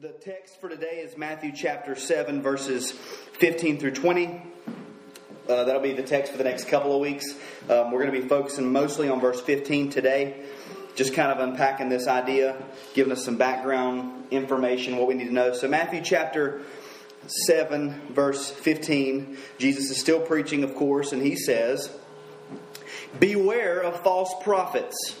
[0.00, 4.42] The text for today is Matthew chapter 7, verses 15 through 20.
[5.48, 7.32] Uh, that'll be the text for the next couple of weeks.
[7.70, 10.46] Um, we're going to be focusing mostly on verse 15 today,
[10.96, 12.60] just kind of unpacking this idea,
[12.94, 15.54] giving us some background information, what we need to know.
[15.54, 16.62] So, Matthew chapter
[17.46, 21.88] 7, verse 15, Jesus is still preaching, of course, and he says,
[23.20, 25.20] Beware of false prophets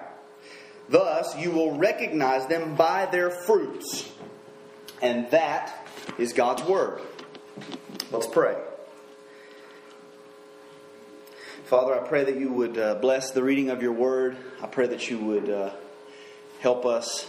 [0.91, 4.11] Thus, you will recognize them by their fruits.
[5.01, 7.01] And that is God's Word.
[8.11, 8.57] Let's pray.
[11.63, 14.35] Father, I pray that you would uh, bless the reading of your Word.
[14.61, 15.71] I pray that you would uh,
[16.59, 17.25] help us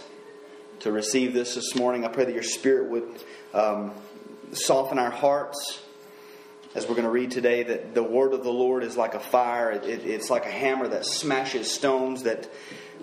[0.81, 2.03] to receive this this morning.
[2.03, 3.93] I pray that your Spirit would um,
[4.51, 5.79] soften our hearts
[6.75, 9.19] as we're going to read today, that the word of the Lord is like a
[9.19, 9.71] fire.
[9.71, 12.49] It, it, it's like a hammer that smashes stones, that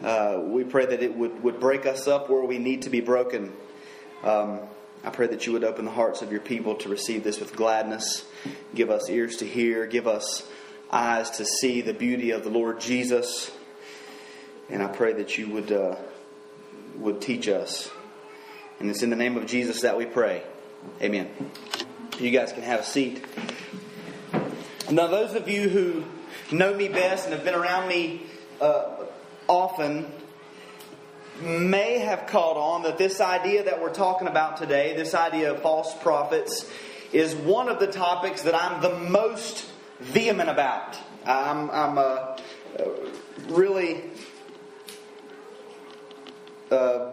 [0.03, 3.01] uh, we pray that it would, would break us up where we need to be
[3.01, 3.53] broken.
[4.23, 4.61] Um,
[5.03, 7.57] I pray that you would open the hearts of your people to receive this with
[7.57, 8.25] gladness.
[8.75, 9.87] Give us ears to hear.
[9.87, 10.47] Give us
[10.91, 13.51] eyes to see the beauty of the Lord Jesus.
[14.69, 15.97] And I pray that you would, uh,
[16.97, 17.91] would teach us.
[18.79, 20.43] And it's in the name of Jesus that we pray.
[21.03, 21.29] Amen.
[22.19, 23.25] You guys can have a seat.
[24.91, 26.05] Now, those of you who
[26.55, 28.23] know me best and have been around me
[28.61, 29.00] uh,
[29.51, 30.07] often
[31.43, 35.61] may have caught on that this idea that we're talking about today, this idea of
[35.61, 36.71] false prophets,
[37.13, 39.67] is one of the topics that I'm the most
[39.99, 40.97] vehement about.
[41.27, 42.37] I'm, I'm uh,
[43.49, 44.05] really
[46.71, 47.11] uh,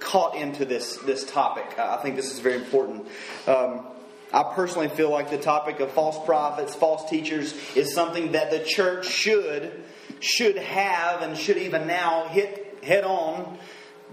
[0.00, 1.78] caught into this this topic.
[1.78, 3.06] I think this is very important.
[3.46, 3.86] Um,
[4.32, 8.60] I personally feel like the topic of false prophets, false teachers, is something that the
[8.60, 9.83] church should
[10.24, 13.58] should have and should even now hit head on,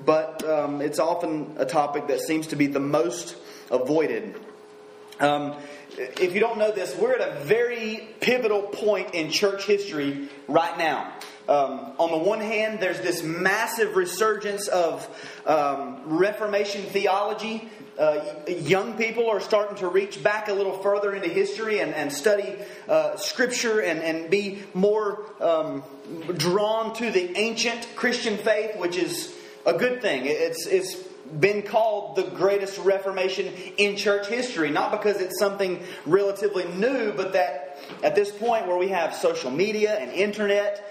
[0.06, 3.36] but um, it's often a topic that seems to be the most
[3.70, 4.36] avoided.
[5.20, 5.56] Um,
[5.98, 10.78] if you don't know this, we're at a very pivotal point in church history right
[10.78, 11.14] now.
[11.48, 15.08] Um, on the one hand, there's this massive resurgence of
[15.46, 17.70] um, Reformation theology.
[18.02, 22.12] Uh, young people are starting to reach back a little further into history and, and
[22.12, 22.56] study
[22.90, 25.84] uh, Scripture and, and be more um,
[26.36, 29.32] drawn to the ancient Christian faith, which is
[29.68, 30.24] a good thing.
[30.26, 36.66] It's, it's been called the greatest Reformation in church history, not because it's something relatively
[36.74, 40.84] new, but that at this point where we have social media and internet,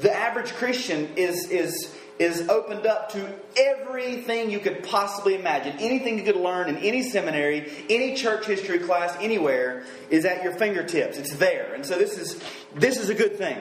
[0.00, 5.76] the average Christian is, is, is opened up to everything you could possibly imagine.
[5.78, 10.52] Anything you could learn in any seminary, any church history class, anywhere, is at your
[10.52, 11.18] fingertips.
[11.18, 11.74] It's there.
[11.74, 12.42] And so this is,
[12.74, 13.58] this is a good thing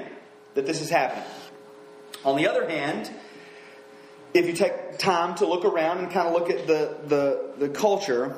[0.54, 1.26] that this is happening.
[2.24, 3.12] On the other hand,
[4.34, 7.70] if you take time to look around and kind of look at the, the, the
[7.70, 8.36] culture,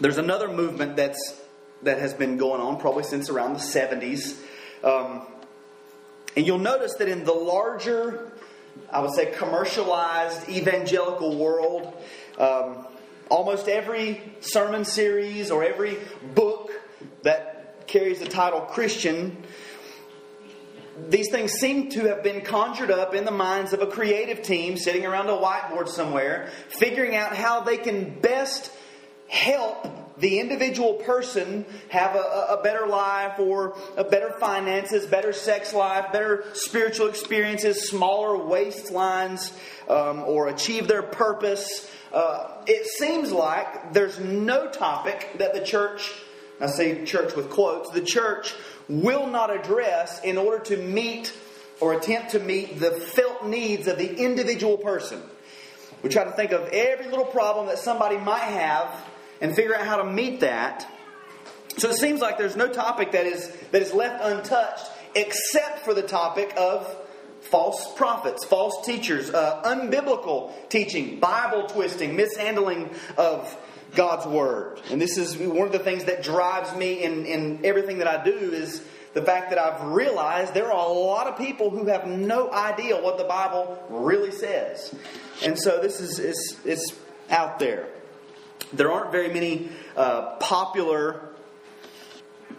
[0.00, 1.40] there's another movement that's,
[1.82, 4.38] that has been going on probably since around the 70s.
[4.84, 5.22] Um,
[6.36, 8.30] and you'll notice that in the larger,
[8.90, 11.92] I would say, commercialized evangelical world,
[12.38, 12.86] um,
[13.28, 15.98] almost every sermon series or every
[16.34, 16.70] book
[17.22, 19.36] that carries the title Christian,
[21.08, 24.76] these things seem to have been conjured up in the minds of a creative team
[24.76, 28.72] sitting around a whiteboard somewhere, figuring out how they can best
[29.28, 29.86] help
[30.18, 36.12] the individual person have a, a, better life or a better finances, better sex life,
[36.12, 39.52] better spiritual experiences, smaller waistlines,
[39.88, 41.90] um, or achieve their purpose.
[42.12, 46.12] Uh, it seems like there's no topic that the church,
[46.60, 48.54] I say church with quotes, the church
[48.88, 51.32] will not address in order to meet
[51.80, 55.22] or attempt to meet the felt needs of the individual person.
[56.02, 58.88] We try to think of every little problem that somebody might have
[59.40, 60.90] and figure out how to meet that.
[61.76, 65.94] So it seems like there's no topic that is, that is left untouched except for
[65.94, 66.96] the topic of
[67.40, 73.56] false prophets, false teachers, uh, unbiblical teaching, Bible twisting, mishandling of
[73.94, 74.80] God's Word.
[74.90, 78.22] And this is one of the things that drives me in, in everything that I
[78.22, 78.82] do is
[79.14, 83.00] the fact that I've realized there are a lot of people who have no idea
[83.00, 84.94] what the Bible really says.
[85.42, 86.94] And so this is, is, is
[87.30, 87.88] out there.
[88.72, 91.20] There aren't very many uh, popular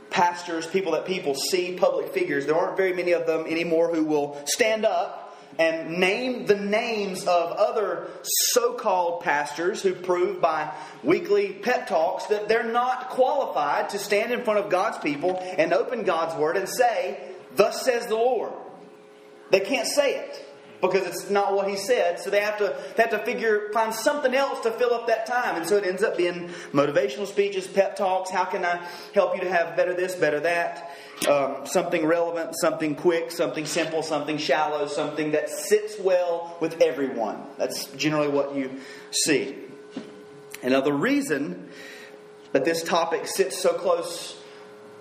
[0.10, 2.46] pastors, people that people see, public figures.
[2.46, 7.22] There aren't very many of them anymore who will stand up and name the names
[7.26, 10.74] of other so called pastors who prove by
[11.04, 15.74] weekly pep talks that they're not qualified to stand in front of God's people and
[15.74, 17.20] open God's word and say,
[17.56, 18.54] Thus says the Lord.
[19.52, 20.49] They can't say it
[20.82, 22.20] because it's not what he said.
[22.20, 25.26] So they have to they have to figure find something else to fill up that
[25.26, 28.30] time, and so it ends up being motivational speeches, pep talks.
[28.30, 30.92] How can I help you to have better this, better that?
[31.28, 37.44] Um, something relevant, something quick, something simple, something shallow, something that sits well with everyone.
[37.58, 38.80] That's generally what you
[39.12, 39.56] see.
[40.62, 41.70] The reason
[42.54, 44.39] that this topic sits so close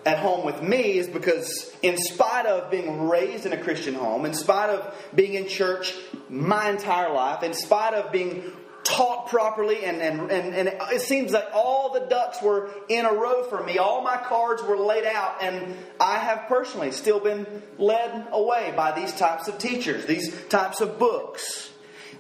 [0.08, 4.24] at home with me is because, in spite of being raised in a Christian home,
[4.24, 5.94] in spite of being in church
[6.30, 8.50] my entire life, in spite of being
[8.84, 13.12] taught properly, and, and, and, and it seems like all the ducks were in a
[13.12, 13.76] row for me.
[13.76, 17.46] All my cards were laid out, and I have personally still been
[17.76, 21.70] led away by these types of teachers, these types of books.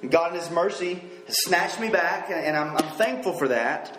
[0.08, 3.98] God, in His mercy, has snatched me back, and I'm, I'm thankful for that.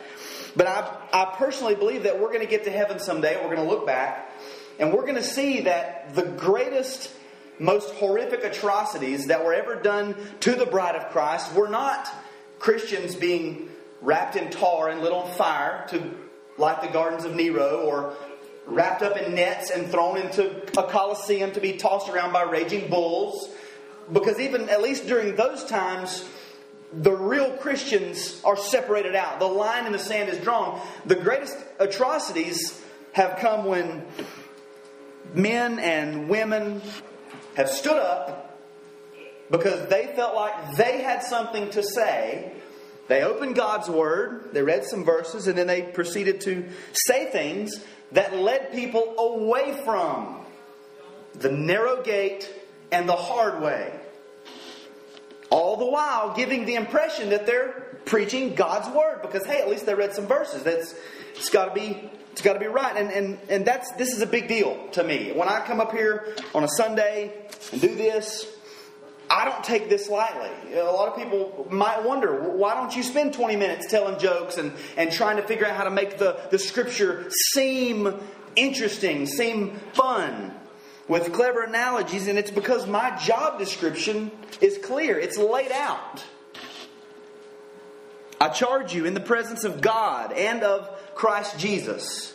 [0.60, 3.38] But I, I personally believe that we're going to get to heaven someday.
[3.38, 4.30] We're going to look back
[4.78, 7.10] and we're going to see that the greatest,
[7.60, 12.10] most horrific atrocities that were ever done to the bride of Christ were not
[12.60, 13.70] Christians being
[14.02, 16.14] wrapped in tar and lit on fire to
[16.58, 18.18] light the gardens of Nero or
[18.66, 22.90] wrapped up in nets and thrown into a coliseum to be tossed around by raging
[22.90, 23.48] bulls.
[24.12, 26.26] Because even, at least during those times,
[26.91, 29.39] the real Christians are separated out.
[29.39, 30.81] The line in the sand is drawn.
[31.06, 32.81] The greatest atrocities
[33.13, 34.06] have come when
[35.33, 36.81] men and women
[37.56, 38.57] have stood up
[39.51, 42.53] because they felt like they had something to say.
[43.07, 47.83] They opened God's Word, they read some verses, and then they proceeded to say things
[48.12, 50.45] that led people away from
[51.33, 52.51] the narrow gate
[52.91, 53.99] and the hard way.
[55.50, 59.86] All the while giving the impression that they're preaching God's word because hey, at least
[59.86, 60.63] they read some verses.
[60.63, 60.96] That's
[61.36, 62.96] it's got to be it's got to be right.
[62.96, 65.31] And and and that's this is a big deal to me.
[65.34, 67.34] When I come up here on a Sunday
[67.72, 68.46] and do this,
[69.30, 70.74] I don't take this lightly.
[70.74, 74.74] A lot of people might wonder, why don't you spend 20 minutes telling jokes and,
[74.98, 78.12] and trying to figure out how to make the, the scripture seem
[78.56, 80.59] interesting, seem fun?
[81.10, 86.24] With clever analogies, and it's because my job description is clear, it's laid out.
[88.40, 92.34] I charge you in the presence of God and of Christ Jesus,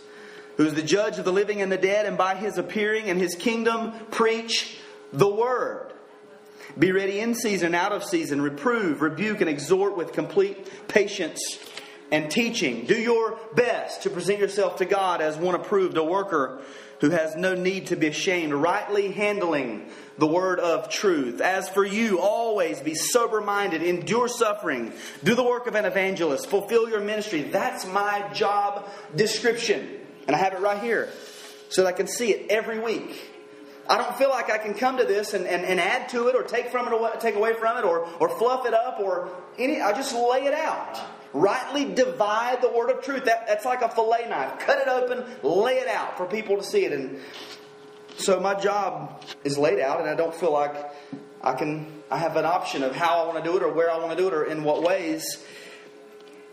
[0.58, 3.18] who is the judge of the living and the dead, and by his appearing and
[3.18, 4.76] his kingdom, preach
[5.12, 5.92] the word.
[6.76, 11.40] Be ready in season, out of season, reprove, rebuke, and exhort with complete patience
[12.10, 12.86] and teaching.
[12.86, 16.60] Do your best to present yourself to God as one approved, a worker
[17.04, 19.86] who has no need to be ashamed, rightly handling
[20.16, 21.42] the word of truth.
[21.42, 24.90] As for you, always be sober minded, endure suffering,
[25.22, 27.42] do the work of an evangelist, fulfill your ministry.
[27.42, 29.86] That's my job description.
[30.26, 31.10] And I have it right here
[31.68, 33.30] so that I can see it every week.
[33.86, 36.34] I don't feel like I can come to this and, and, and add to it
[36.34, 39.28] or take from it away, take away from it or, or fluff it up or
[39.58, 40.98] any I just lay it out
[41.34, 43.24] rightly divide the word of truth.
[43.24, 44.60] That, that's like a fillet knife.
[44.60, 46.92] Cut it open, lay it out for people to see it.
[46.92, 47.18] And
[48.16, 50.74] so my job is laid out, and I don't feel like
[51.42, 52.02] I can.
[52.10, 54.10] I have an option of how I want to do it, or where I want
[54.10, 55.44] to do it, or in what ways,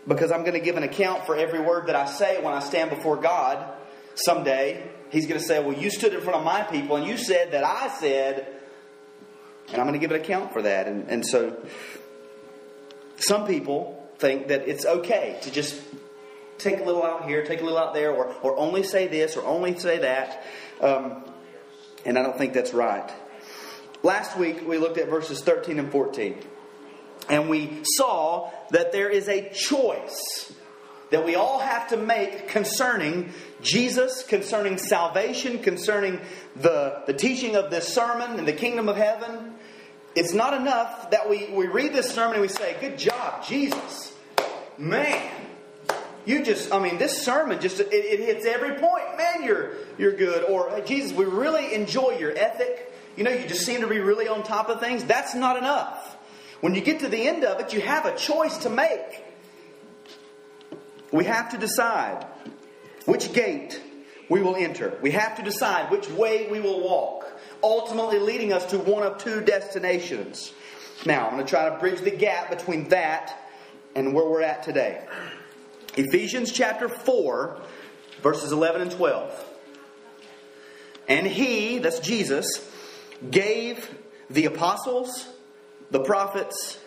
[0.06, 2.58] because I'm going to give an account for every word that I say when I
[2.58, 3.64] stand before God
[4.16, 4.90] someday.
[5.10, 7.52] He's going to say, "Well, you stood in front of my people, and you said
[7.52, 8.58] that I said."
[9.68, 10.88] And I'm going to give an account for that.
[10.88, 11.56] And, and so,
[13.16, 15.82] some people think that it's okay to just
[16.56, 19.36] take a little out here, take a little out there, or, or only say this
[19.36, 20.44] or only say that.
[20.80, 21.24] Um,
[22.06, 23.10] and I don't think that's right.
[24.02, 26.38] Last week we looked at verses 13 and 14.
[27.28, 30.52] And we saw that there is a choice
[31.10, 36.20] that we all have to make concerning Jesus, concerning salvation, concerning
[36.56, 39.54] the, the teaching of this sermon and the kingdom of heaven.
[40.14, 44.11] It's not enough that we, we read this sermon and we say, Good job, Jesus
[44.78, 45.30] man,
[46.24, 49.16] you just, I mean, this sermon just, it, it hits every point.
[49.16, 50.44] Man, you're, you're good.
[50.44, 52.92] Or, uh, Jesus, we really enjoy your ethic.
[53.16, 55.04] You know, you just seem to be really on top of things.
[55.04, 56.16] That's not enough.
[56.60, 59.24] When you get to the end of it, you have a choice to make.
[61.10, 62.24] We have to decide
[63.04, 63.82] which gate
[64.28, 64.96] we will enter.
[65.02, 67.26] We have to decide which way we will walk,
[67.62, 70.52] ultimately leading us to one of two destinations.
[71.04, 73.41] Now, I'm going to try to bridge the gap between that
[73.94, 75.04] and where we're at today.
[75.96, 77.60] Ephesians chapter 4,
[78.22, 79.46] verses 11 and 12.
[81.08, 82.46] And he, that's Jesus,
[83.30, 83.94] gave
[84.30, 85.28] the apostles,
[85.90, 86.78] the prophets,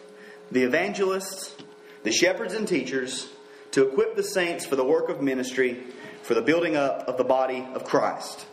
[0.52, 1.56] the evangelists,
[2.04, 3.30] the shepherds and teachers
[3.72, 5.84] to equip the saints for the work of ministry,
[6.24, 8.46] for the building up of the body of Christ.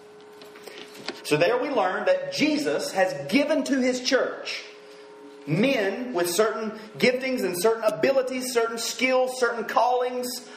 [1.22, 4.64] So there we learn that Jesus has given to his church
[5.46, 10.48] men with certain giftings and certain abilities, certain skills, certain callings.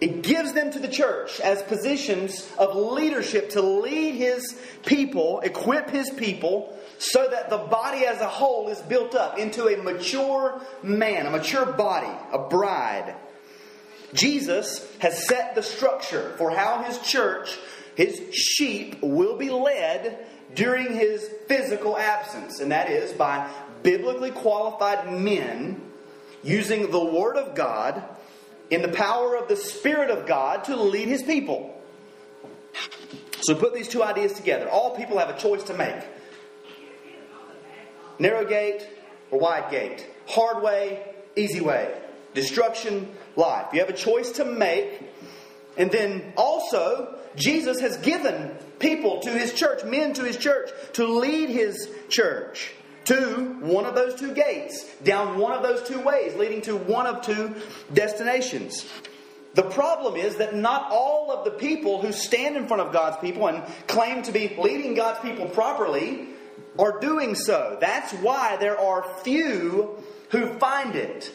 [0.00, 5.90] It gives them to the church as positions of leadership to lead his people, equip
[5.90, 10.60] his people, so that the body as a whole is built up into a mature
[10.82, 13.14] man, a mature body, a bride.
[14.12, 17.58] Jesus has set the structure for how his church,
[17.94, 23.50] his sheep, will be led during his physical absence, and that is by
[23.82, 25.80] biblically qualified men
[26.42, 28.02] using the Word of God
[28.70, 31.78] in the power of the Spirit of God to lead His people.
[33.42, 34.68] So put these two ideas together.
[34.68, 35.96] All people have a choice to make
[38.18, 38.86] narrow gate
[39.30, 41.02] or wide gate, hard way,
[41.34, 41.92] easy way,
[42.34, 43.66] destruction, life.
[43.72, 45.10] You have a choice to make.
[45.76, 51.06] And then also, Jesus has given people to his church, men to his church, to
[51.06, 52.72] lead his church
[53.04, 57.06] to one of those two gates, down one of those two ways, leading to one
[57.06, 57.54] of two
[57.92, 58.86] destinations.
[59.54, 63.18] The problem is that not all of the people who stand in front of God's
[63.18, 66.28] people and claim to be leading God's people properly
[66.78, 67.76] are doing so.
[67.80, 71.34] That's why there are few who find it.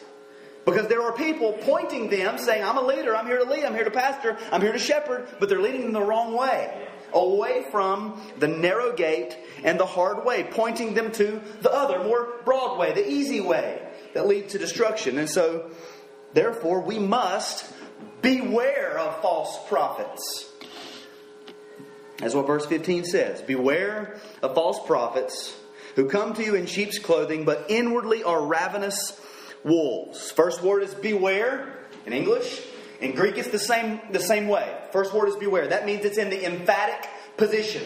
[0.70, 3.74] Because there are people pointing them, saying, I'm a leader, I'm here to lead, I'm
[3.74, 7.64] here to pastor, I'm here to shepherd, but they're leading them the wrong way away
[7.70, 9.34] from the narrow gate
[9.64, 13.80] and the hard way, pointing them to the other, more broad way, the easy way
[14.12, 15.18] that leads to destruction.
[15.18, 15.70] And so,
[16.34, 17.72] therefore, we must
[18.20, 20.50] beware of false prophets.
[22.18, 23.40] That's what verse 15 says.
[23.40, 25.56] Beware of false prophets
[25.94, 29.18] who come to you in sheep's clothing, but inwardly are ravenous
[29.64, 30.30] wolves.
[30.30, 32.62] First word is beware in English.
[33.00, 34.76] In Greek, it's the same, the same way.
[34.92, 35.68] First word is beware.
[35.68, 37.84] That means it's in the emphatic position.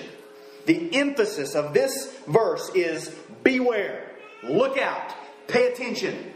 [0.67, 4.11] The emphasis of this verse is beware,
[4.43, 5.13] look out,
[5.49, 6.33] pay attention.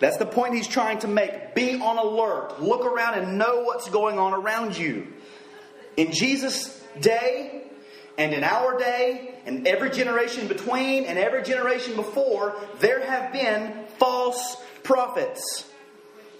[0.00, 1.54] That's the point he's trying to make.
[1.54, 5.08] Be on alert, look around and know what's going on around you.
[5.96, 7.64] In Jesus' day,
[8.16, 13.86] and in our day, and every generation between, and every generation before, there have been
[14.28, 15.66] false prophets.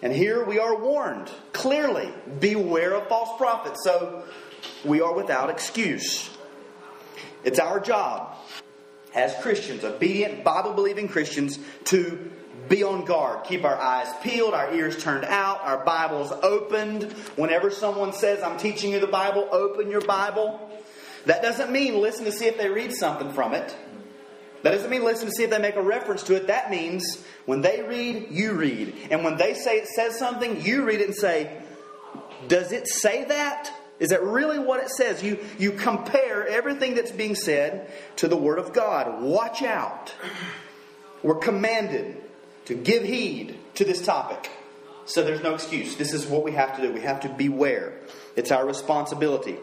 [0.02, 3.82] And here we are warned clearly beware of false prophets.
[3.82, 4.24] So
[4.84, 6.28] we are without excuse.
[7.44, 8.36] It's our job
[9.14, 12.30] as Christians, obedient, Bible believing Christians, to
[12.68, 13.44] be on guard.
[13.44, 17.04] Keep our eyes peeled, our ears turned out, our Bibles opened.
[17.36, 20.60] Whenever someone says, I'm teaching you the Bible, open your Bible.
[21.24, 23.74] That doesn't mean listen to see if they read something from it.
[24.62, 26.48] That doesn't mean listen to see if they make a reference to it.
[26.48, 28.94] That means when they read, you read.
[29.10, 31.62] And when they say it says something, you read it and say,
[32.48, 33.72] Does it say that?
[33.98, 35.22] Is that really what it says?
[35.22, 39.22] You, you compare everything that's being said to the Word of God.
[39.22, 40.14] Watch out.
[41.22, 42.16] We're commanded
[42.66, 44.50] to give heed to this topic.
[45.06, 45.96] So there's no excuse.
[45.96, 46.92] This is what we have to do.
[46.92, 47.94] We have to beware.
[48.36, 49.56] It's our responsibility.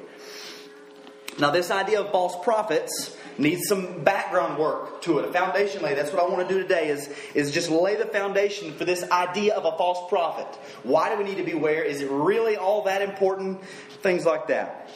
[1.40, 5.94] Now, this idea of false prophets needs some background work to it, a foundation lay.
[5.94, 9.04] That's what I want to do today is, is just lay the foundation for this
[9.12, 10.48] idea of a false prophet.
[10.84, 11.84] Why do we need to beware?
[11.84, 13.64] Is it really all that important?
[14.02, 14.90] Things like that.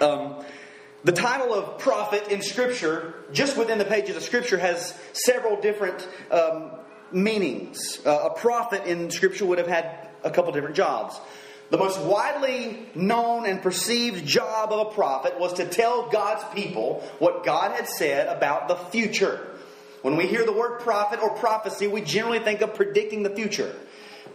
[0.00, 0.44] Um,
[1.04, 6.06] the title of prophet in Scripture, just within the pages of Scripture, has several different
[6.30, 6.72] um,
[7.12, 8.04] meanings.
[8.04, 11.20] Uh, a prophet in Scripture would have had a couple different jobs.
[11.70, 17.02] The most widely known and perceived job of a prophet was to tell God's people
[17.18, 19.44] what God had said about the future.
[20.02, 23.74] When we hear the word prophet or prophecy, we generally think of predicting the future.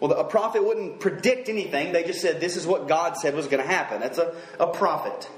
[0.01, 3.47] Well, a prophet wouldn't predict anything, they just said, This is what God said was
[3.47, 4.01] going to happen.
[4.01, 5.29] That's a, a prophet.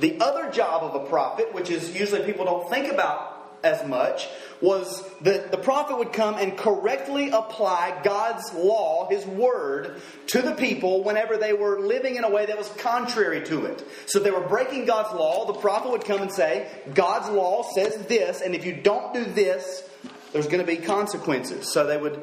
[0.00, 3.31] The other job of a prophet, which is usually people don't think about
[3.62, 4.28] as much
[4.60, 10.54] was that the prophet would come and correctly apply God's law, His word, to the
[10.54, 13.84] people whenever they were living in a way that was contrary to it.
[14.06, 17.64] So if they were breaking God's law, the prophet would come and say, God's law
[17.74, 19.88] says this, and if you don't do this,
[20.32, 21.72] there's going to be consequences.
[21.72, 22.20] So they would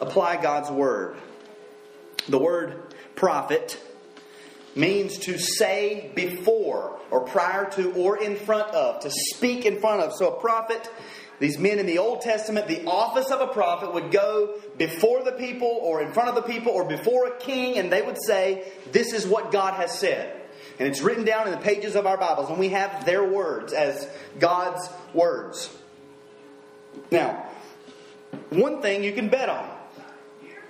[0.00, 1.16] apply God's word.
[2.28, 3.80] The word prophet
[4.76, 10.02] means to say before or prior to or in front of, to speak in front
[10.02, 10.12] of.
[10.14, 10.88] So a prophet
[11.38, 15.32] these men in the Old Testament, the office of a prophet would go before the
[15.32, 18.72] people or in front of the people or before a king, and they would say,
[18.90, 20.34] This is what God has said.
[20.78, 23.72] And it's written down in the pages of our Bibles, and we have their words
[23.72, 25.74] as God's words.
[27.10, 27.50] Now,
[28.50, 29.68] one thing you can bet on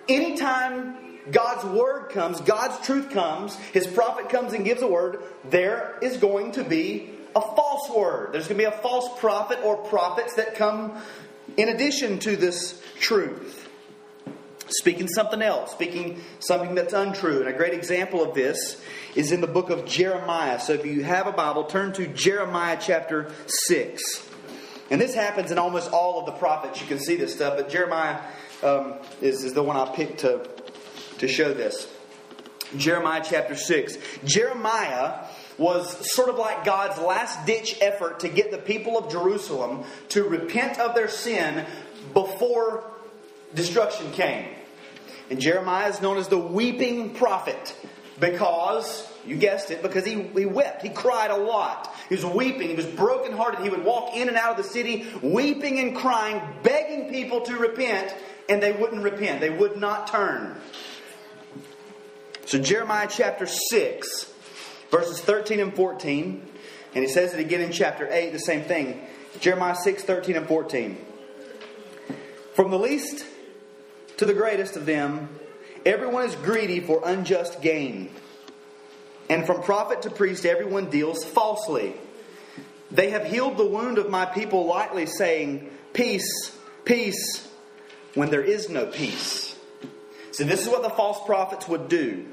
[0.08, 0.96] anytime
[1.30, 6.16] God's word comes, God's truth comes, his prophet comes and gives a word, there is
[6.16, 8.32] going to be a false word.
[8.32, 11.00] There's going to be a false prophet or prophets that come
[11.56, 13.68] in addition to this truth.
[14.68, 17.40] Speaking something else, speaking something that's untrue.
[17.40, 18.82] And a great example of this
[19.14, 20.58] is in the book of Jeremiah.
[20.58, 24.28] So if you have a Bible, turn to Jeremiah chapter 6.
[24.90, 26.80] And this happens in almost all of the prophets.
[26.80, 28.20] You can see this stuff, but Jeremiah
[28.62, 30.48] um, is, is the one I picked to,
[31.18, 31.88] to show this.
[32.76, 33.96] Jeremiah chapter 6.
[34.24, 35.24] Jeremiah
[35.58, 40.24] was sort of like God's last ditch effort to get the people of Jerusalem to
[40.24, 41.64] repent of their sin
[42.12, 42.84] before
[43.54, 44.48] destruction came.
[45.30, 47.74] And Jeremiah is known as the weeping prophet
[48.20, 50.82] because, you guessed it, because he, he wept.
[50.82, 51.94] He cried a lot.
[52.08, 52.68] He was weeping.
[52.68, 53.60] He was brokenhearted.
[53.60, 57.56] He would walk in and out of the city weeping and crying, begging people to
[57.56, 58.14] repent,
[58.48, 59.40] and they wouldn't repent.
[59.40, 60.56] They would not turn.
[62.46, 64.32] So, Jeremiah chapter 6
[64.90, 66.48] verses 13 and 14.
[66.94, 69.00] And he says it again in chapter 8, the same thing.
[69.40, 70.96] Jeremiah 6, 13 and 14.
[72.54, 73.26] From the least
[74.16, 75.28] to the greatest of them,
[75.84, 78.10] everyone is greedy for unjust gain.
[79.28, 81.94] And from prophet to priest, everyone deals falsely.
[82.90, 87.46] They have healed the wound of my people lightly, saying, Peace, peace,
[88.14, 89.58] when there is no peace.
[90.30, 92.26] So, this is what the false prophets would do.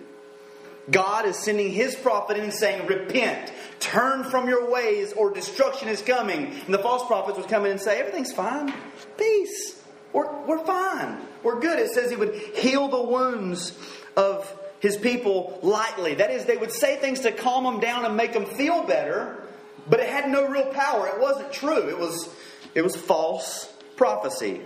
[0.91, 6.01] God is sending his prophet in saying, Repent, turn from your ways, or destruction is
[6.01, 6.53] coming.
[6.65, 8.73] And the false prophets would come in and say, Everything's fine.
[9.17, 9.81] Peace.
[10.11, 11.19] We're, we're fine.
[11.41, 11.79] We're good.
[11.79, 13.77] It says he would heal the wounds
[14.15, 16.15] of his people lightly.
[16.15, 19.41] That is, they would say things to calm them down and make them feel better,
[19.89, 21.07] but it had no real power.
[21.07, 21.89] It wasn't true.
[21.89, 22.29] It was,
[22.75, 24.61] it was false prophecy.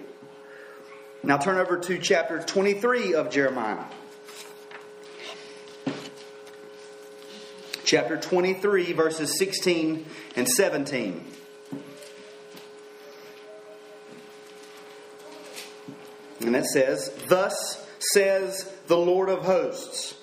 [1.24, 3.84] Now turn over to chapter 23 of Jeremiah.
[7.88, 11.24] Chapter 23, verses 16 and 17.
[16.42, 20.16] And it says, Thus says the Lord of hosts.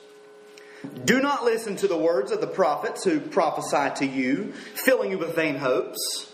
[1.07, 5.19] Do not listen to the words of the prophets who prophesy to you, filling you
[5.19, 6.31] with vain hopes.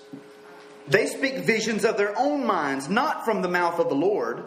[0.89, 4.43] They speak visions of their own minds, not from the mouth of the Lord.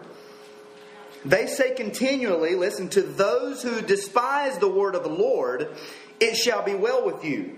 [1.24, 5.74] They say continually, Listen to those who despise the word of the Lord
[6.19, 7.58] it shall be well with you.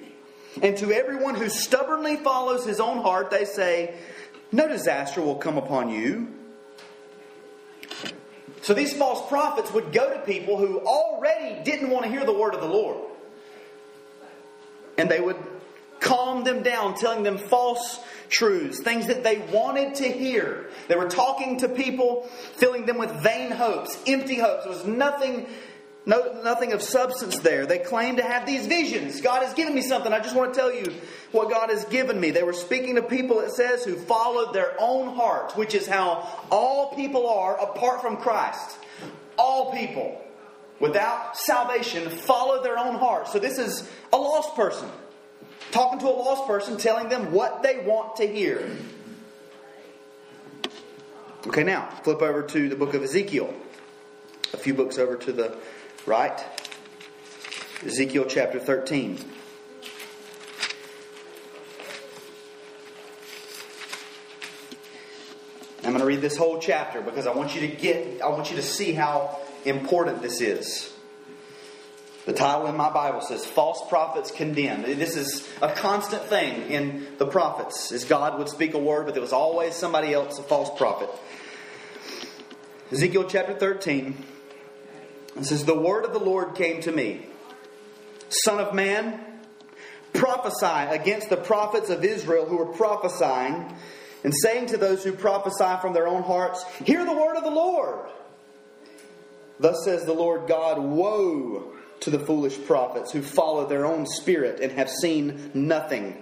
[0.61, 3.95] And to everyone who stubbornly follows his own heart, they say,
[4.51, 6.29] No disaster will come upon you.
[8.61, 12.33] So these false prophets would go to people who already didn't want to hear the
[12.33, 12.97] word of the Lord.
[14.97, 15.37] And they would
[15.99, 20.69] calm them down, telling them false truths, things that they wanted to hear.
[20.87, 22.23] They were talking to people,
[22.55, 24.63] filling them with vain hopes, empty hopes.
[24.63, 25.47] There was nothing
[26.05, 27.65] no, nothing of substance there.
[27.65, 29.21] They claim to have these visions.
[29.21, 30.13] God has given me something.
[30.13, 30.93] I just want to tell you
[31.31, 32.29] what God has given me.
[32.29, 36.45] They were speaking to people, it says, who followed their own hearts, which is how
[36.51, 38.77] all people are apart from Christ.
[39.37, 40.23] All people,
[40.79, 43.33] without salvation, follow their own hearts.
[43.33, 44.89] So this is a lost person.
[45.71, 48.69] Talking to a lost person, telling them what they want to hear.
[51.47, 53.53] Okay, now, flip over to the book of Ezekiel.
[54.53, 55.57] A few books over to the
[56.05, 56.39] Right?
[57.83, 59.19] Ezekiel chapter 13.
[65.83, 68.49] I'm going to read this whole chapter because I want you to get, I want
[68.49, 70.91] you to see how important this is.
[72.25, 74.85] The title in my Bible says False Prophets Condemned.
[74.85, 79.13] This is a constant thing in the prophets, is God would speak a word, but
[79.13, 81.09] there was always somebody else, a false prophet.
[82.91, 84.17] Ezekiel chapter 13,
[85.35, 87.25] it says, The word of the Lord came to me
[88.29, 89.19] Son of man,
[90.13, 93.73] prophesy against the prophets of Israel who are prophesying,
[94.23, 97.51] and saying to those who prophesy from their own hearts, Hear the word of the
[97.51, 98.09] Lord.
[99.59, 101.71] Thus says the Lord God Woe
[102.01, 106.21] to the foolish prophets who follow their own spirit and have seen nothing.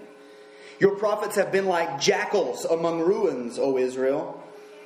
[0.79, 4.42] Your prophets have been like jackals among ruins, O Israel.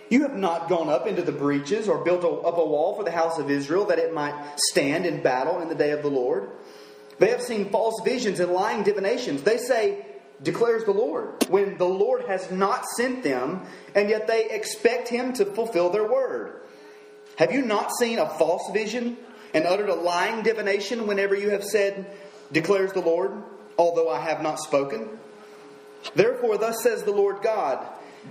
[0.10, 3.12] You have not gone up into the breaches or built up a wall for the
[3.12, 4.36] house of Israel that it might
[4.70, 6.50] stand in battle in the day of the Lord.
[7.20, 9.44] They have seen false visions and lying divinations.
[9.44, 10.06] They say,
[10.42, 13.62] declares the Lord, when the Lord has not sent them,
[13.96, 16.62] and yet they expect him to fulfill their word.
[17.38, 19.18] Have you not seen a false vision
[19.54, 22.06] and uttered a lying divination whenever you have said,
[22.52, 23.32] declares the Lord,
[23.78, 25.10] although I have not spoken?
[26.16, 27.86] Therefore, thus says the Lord God,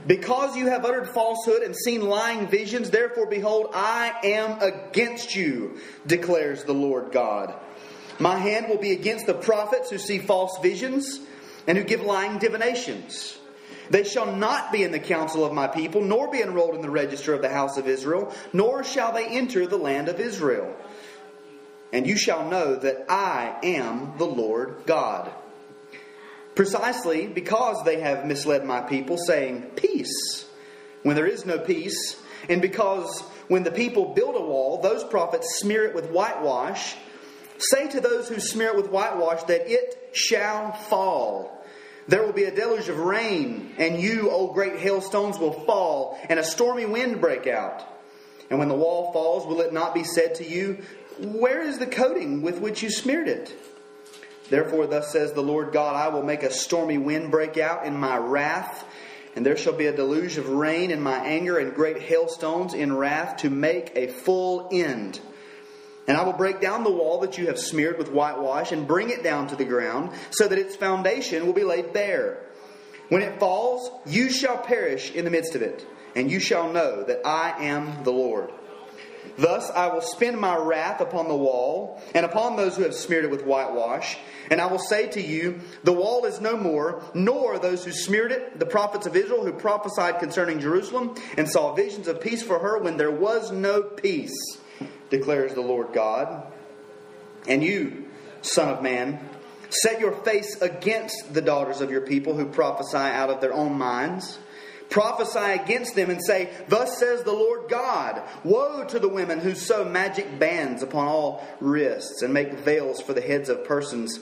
[0.06, 5.78] because you have uttered falsehood and seen lying visions, therefore, behold, I am against you,
[6.06, 7.54] declares the Lord God.
[8.18, 11.20] My hand will be against the prophets who see false visions
[11.66, 13.38] and who give lying divinations.
[13.90, 16.90] They shall not be in the council of my people, nor be enrolled in the
[16.90, 20.74] register of the house of Israel, nor shall they enter the land of Israel.
[21.92, 25.30] And you shall know that I am the Lord God.
[26.56, 30.46] Precisely because they have misled my people, saying, Peace,
[31.02, 35.58] when there is no peace, and because when the people build a wall, those prophets
[35.58, 36.96] smear it with whitewash,
[37.58, 41.62] say to those who smear it with whitewash that it shall fall.
[42.08, 46.38] There will be a deluge of rain, and you, O great hailstones, will fall, and
[46.38, 47.84] a stormy wind break out.
[48.48, 50.82] And when the wall falls, will it not be said to you,
[51.18, 53.52] Where is the coating with which you smeared it?
[54.48, 57.96] Therefore, thus says the Lord God, I will make a stormy wind break out in
[57.96, 58.84] my wrath,
[59.34, 62.96] and there shall be a deluge of rain in my anger, and great hailstones in
[62.96, 65.20] wrath to make a full end.
[66.08, 69.10] And I will break down the wall that you have smeared with whitewash, and bring
[69.10, 72.38] it down to the ground, so that its foundation will be laid bare.
[73.08, 77.02] When it falls, you shall perish in the midst of it, and you shall know
[77.02, 78.50] that I am the Lord.
[79.38, 83.24] Thus I will spend my wrath upon the wall, and upon those who have smeared
[83.24, 84.16] it with whitewash.
[84.50, 88.32] And I will say to you, The wall is no more, nor those who smeared
[88.32, 92.58] it, the prophets of Israel who prophesied concerning Jerusalem, and saw visions of peace for
[92.58, 94.58] her when there was no peace,
[95.10, 96.52] declares the Lord God.
[97.48, 98.06] And you,
[98.42, 99.20] Son of Man,
[99.68, 103.76] set your face against the daughters of your people who prophesy out of their own
[103.76, 104.38] minds
[104.90, 109.54] prophesy against them and say, Thus says the Lord God, Woe to the women who
[109.54, 114.20] sew magic bands upon all wrists and make veils for the heads of persons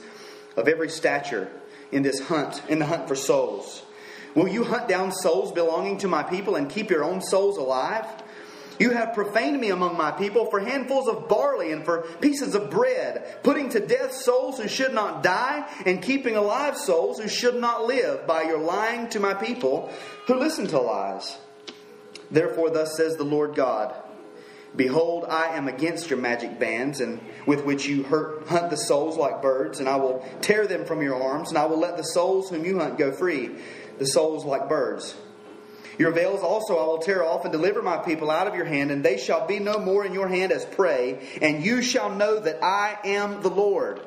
[0.57, 1.51] of every stature
[1.93, 3.83] in this hunt, in the hunt for souls.
[4.35, 8.07] Will you hunt down souls belonging to my people and keep your own souls alive?
[8.79, 12.71] You have profaned me among my people for handfuls of barley and for pieces of
[12.71, 17.57] bread, putting to death souls who should not die, and keeping alive souls who should
[17.57, 19.93] not live by your lying to my people
[20.27, 21.37] who listen to lies.
[22.31, 23.95] Therefore, thus says the Lord God
[24.77, 29.17] Behold, I am against your magic bands, and with which you hurt, hunt the souls
[29.17, 32.03] like birds, and I will tear them from your arms, and I will let the
[32.03, 33.51] souls whom you hunt go free,
[33.99, 35.15] the souls like birds.
[35.99, 38.91] Your veils also I will tear off and deliver my people out of your hand,
[38.91, 42.41] and they shall be no more in your hand as prey, and you shall know
[42.41, 44.01] that I am the Lord.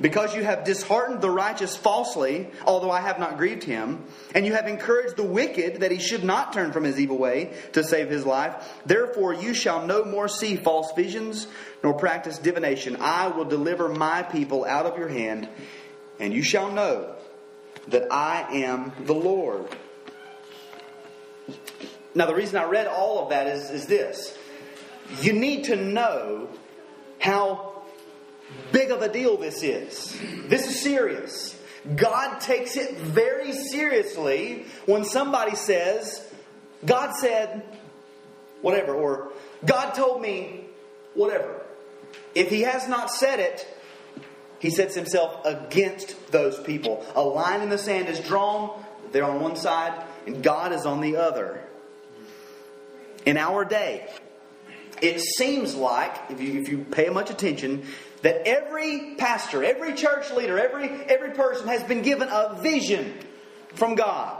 [0.00, 4.54] Because you have disheartened the righteous falsely, although I have not grieved him, and you
[4.54, 8.08] have encouraged the wicked that he should not turn from his evil way to save
[8.08, 8.54] his life,
[8.86, 11.48] therefore you shall no more see false visions
[11.82, 12.96] nor practice divination.
[13.00, 15.48] I will deliver my people out of your hand,
[16.20, 17.16] and you shall know
[17.88, 19.66] that I am the Lord.
[22.14, 24.36] Now, the reason I read all of that is, is this
[25.20, 26.48] you need to know
[27.18, 27.82] how
[28.72, 30.18] big of a deal this is.
[30.46, 31.58] This is serious.
[31.96, 36.26] God takes it very seriously when somebody says,
[36.84, 37.62] God said,
[38.60, 39.32] whatever, or
[39.64, 40.64] God told me,
[41.14, 41.62] whatever.
[42.34, 43.66] If he has not said it,
[44.58, 47.06] he sets himself against those people.
[47.14, 51.00] A line in the sand is drawn, they're on one side, and God is on
[51.00, 51.60] the other
[53.28, 54.08] in our day,
[55.02, 57.86] it seems like, if you, if you pay much attention,
[58.22, 63.14] that every pastor, every church leader, every, every person has been given a vision
[63.74, 64.34] from God.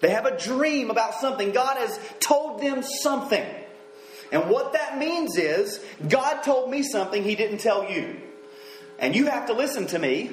[0.00, 1.50] They have a dream about something.
[1.50, 3.44] God has told them something.
[4.30, 8.20] And what that means is, God told me something He didn't tell you.
[9.00, 10.30] And you have to listen to me.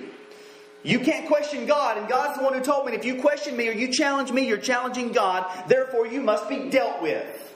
[0.85, 2.93] You can't question God, and God's the one who told me.
[2.93, 5.51] If you question me or you challenge me, you're challenging God.
[5.67, 7.55] Therefore, you must be dealt with.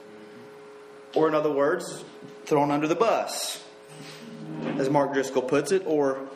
[1.14, 2.04] Or, in other words,
[2.46, 3.64] thrown under the bus,
[4.78, 6.28] as Mark Driscoll puts it, or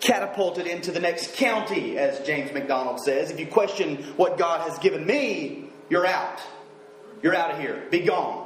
[0.00, 3.30] catapulted into the next county, as James MacDonald says.
[3.30, 6.38] If you question what God has given me, you're out.
[7.22, 7.82] You're out of here.
[7.90, 8.45] Be gone.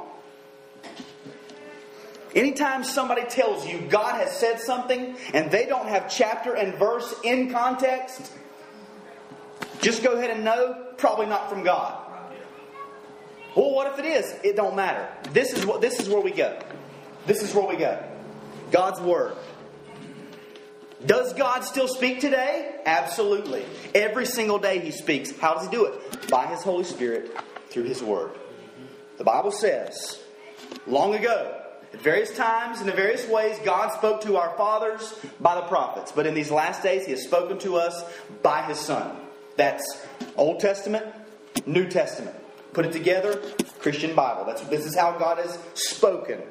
[2.33, 7.13] Anytime somebody tells you God has said something and they don't have chapter and verse
[7.23, 8.31] in context,
[9.81, 11.97] just go ahead and know probably not from God.
[13.55, 14.33] Well, what if it is?
[14.43, 15.07] It don't matter.
[15.31, 16.57] This is what this is where we go.
[17.25, 18.01] This is where we go.
[18.71, 19.35] God's word.
[21.05, 22.75] Does God still speak today?
[22.85, 23.65] Absolutely.
[23.93, 25.37] Every single day He speaks.
[25.37, 26.29] How does He do it?
[26.29, 27.35] By His Holy Spirit
[27.69, 28.31] through His Word.
[29.17, 30.21] The Bible says,
[30.87, 31.60] long ago,
[31.93, 36.11] at various times and in various ways, God spoke to our fathers by the prophets.
[36.11, 38.03] But in these last days, He has spoken to us
[38.41, 39.17] by His Son.
[39.57, 40.05] That's
[40.37, 41.05] Old Testament,
[41.65, 42.35] New Testament.
[42.73, 43.41] Put it together,
[43.79, 44.45] Christian Bible.
[44.45, 46.41] That's, this is how God has spoken.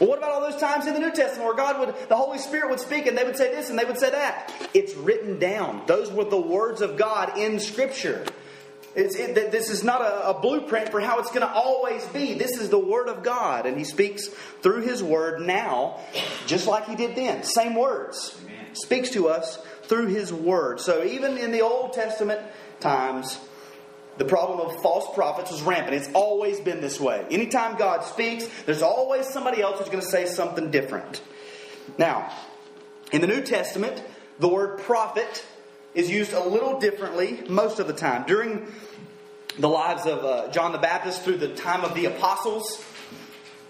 [0.00, 2.38] Well, what about all those times in the New Testament where God would, the Holy
[2.38, 4.52] Spirit would speak and they would say this and they would say that?
[4.72, 5.82] It's written down.
[5.86, 8.24] Those were the words of God in Scripture.
[8.96, 12.34] It, this is not a, a, blueprint for how it's going to always be.
[12.34, 14.26] This is the Word of God, and He speaks
[14.62, 16.00] through His Word now,
[16.46, 17.44] just like He did then.
[17.44, 18.36] Same words.
[18.42, 18.74] Amen.
[18.74, 20.80] Speaks to us through His Word.
[20.80, 22.40] So even in the Old Testament
[22.80, 23.38] times,
[24.18, 25.94] the problem of false prophets was rampant.
[25.94, 27.24] It's always been this way.
[27.30, 31.22] Anytime God speaks, there's always somebody else who's going to say something different.
[31.96, 32.32] Now,
[33.12, 34.02] in the New Testament,
[34.38, 35.44] the word prophet
[35.94, 38.24] is used a little differently most of the time.
[38.26, 38.72] During
[39.58, 42.84] the lives of uh, John the Baptist through the time of the apostles,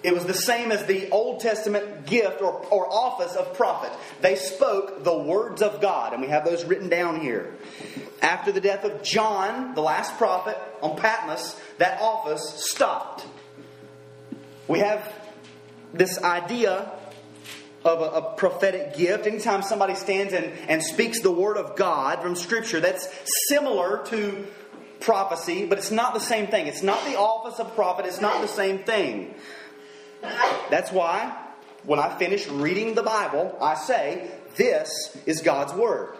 [0.03, 3.93] it was the same as the Old Testament gift or, or office of prophet.
[4.23, 7.55] They spoke the words of God, and we have those written down here.
[8.23, 13.27] After the death of John, the last prophet, on Patmos, that office stopped.
[14.69, 15.13] We have
[15.93, 16.91] this idea
[17.85, 19.27] of a, a, prophetic gift.
[19.27, 23.09] Anytime somebody stands and, and speaks the word of God from Scripture, that's
[23.49, 24.47] similar to
[25.01, 26.67] prophecy, but it's not the same thing.
[26.67, 29.35] It's not the office of prophet, it's not the same thing.
[30.69, 31.37] That's why
[31.85, 36.17] when I finish reading the Bible, I say, This is God's Word.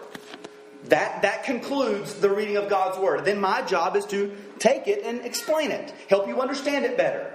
[0.85, 3.23] That, that concludes the reading of God's Word.
[3.23, 7.31] Then my job is to take it and explain it, help you understand it better.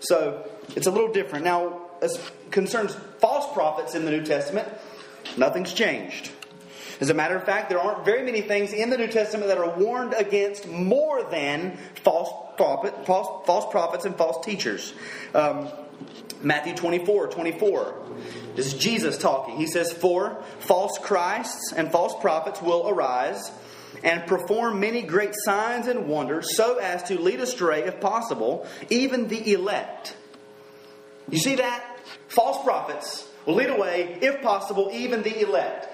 [0.00, 1.44] So it's a little different.
[1.44, 4.68] Now, as concerns false prophets in the New Testament,
[5.36, 6.30] nothing's changed.
[7.00, 9.56] As a matter of fact, there aren't very many things in the New Testament that
[9.56, 14.92] are warned against more than false, prophet, false, false prophets and false teachers.
[15.34, 15.68] Um,
[16.42, 17.94] Matthew 24, 24.
[18.54, 19.56] This is Jesus talking.
[19.56, 23.50] He says, For false Christs and false prophets will arise
[24.02, 29.28] and perform many great signs and wonders so as to lead astray, if possible, even
[29.28, 30.16] the elect.
[31.30, 31.89] You see that?
[32.30, 35.88] False prophets will lead away, if possible, even the elect.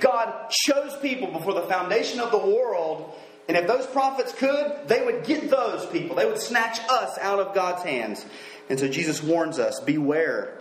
[0.00, 5.04] God chose people before the foundation of the world, and if those prophets could, they
[5.04, 6.16] would get those people.
[6.16, 8.26] They would snatch us out of God's hands.
[8.68, 10.58] And so Jesus warns us beware.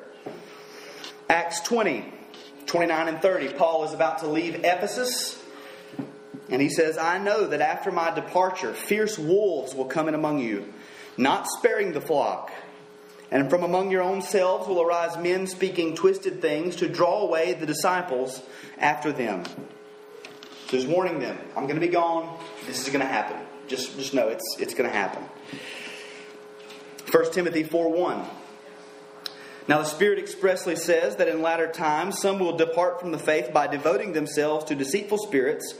[1.27, 2.05] Acts 20,
[2.67, 3.53] 29 and 30.
[3.53, 5.41] Paul is about to leave Ephesus.
[6.49, 10.37] And he says, I know that after my departure, fierce wolves will come in among
[10.37, 10.71] you,
[11.17, 12.51] not sparing the flock.
[13.35, 17.51] And from among your own selves will arise men speaking twisted things to draw away
[17.51, 18.41] the disciples
[18.77, 19.43] after them.
[20.67, 22.39] So he's warning them, I'm going to be gone.
[22.65, 23.35] This is going to happen.
[23.67, 25.21] Just, just know it's, it's going to happen.
[27.11, 28.25] 1 Timothy 4 1.
[29.67, 33.51] Now, the Spirit expressly says that in latter times some will depart from the faith
[33.51, 35.75] by devoting themselves to deceitful spirits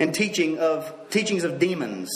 [0.00, 2.10] and teaching of teachings of demons.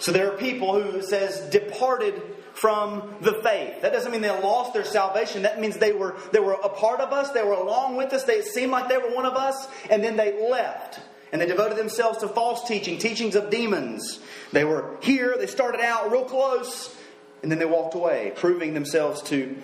[0.00, 2.20] So there are people who says departed
[2.56, 3.82] from the faith.
[3.82, 5.42] That doesn't mean they lost their salvation.
[5.42, 7.30] That means they were they were a part of us.
[7.30, 8.24] They were along with us.
[8.24, 11.00] They seemed like they were one of us, and then they left
[11.32, 14.20] and they devoted themselves to false teaching, teachings of demons.
[14.52, 15.36] They were here.
[15.36, 16.96] They started out real close,
[17.42, 19.56] and then they walked away, proving themselves to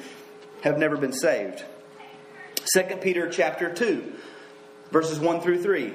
[0.62, 1.64] have never been saved.
[2.74, 4.12] 2 Peter chapter 2,
[4.90, 5.94] verses 1 through 3.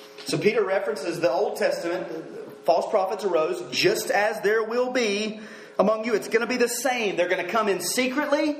[0.25, 2.07] So Peter references the Old Testament.
[2.65, 5.39] False prophets arose just as there will be
[5.79, 6.13] among you.
[6.13, 7.15] It's going to be the same.
[7.15, 8.55] They're going to come in secretly.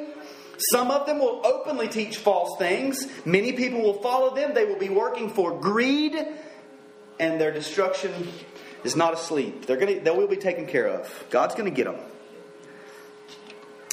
[0.70, 3.08] Some of them will openly teach false things.
[3.26, 4.54] Many people will follow them.
[4.54, 6.16] They will be working for greed,
[7.20, 8.12] and their destruction
[8.84, 9.66] is not asleep.
[9.66, 11.26] They're going to, they will be taken care of.
[11.30, 12.00] God's going to get them.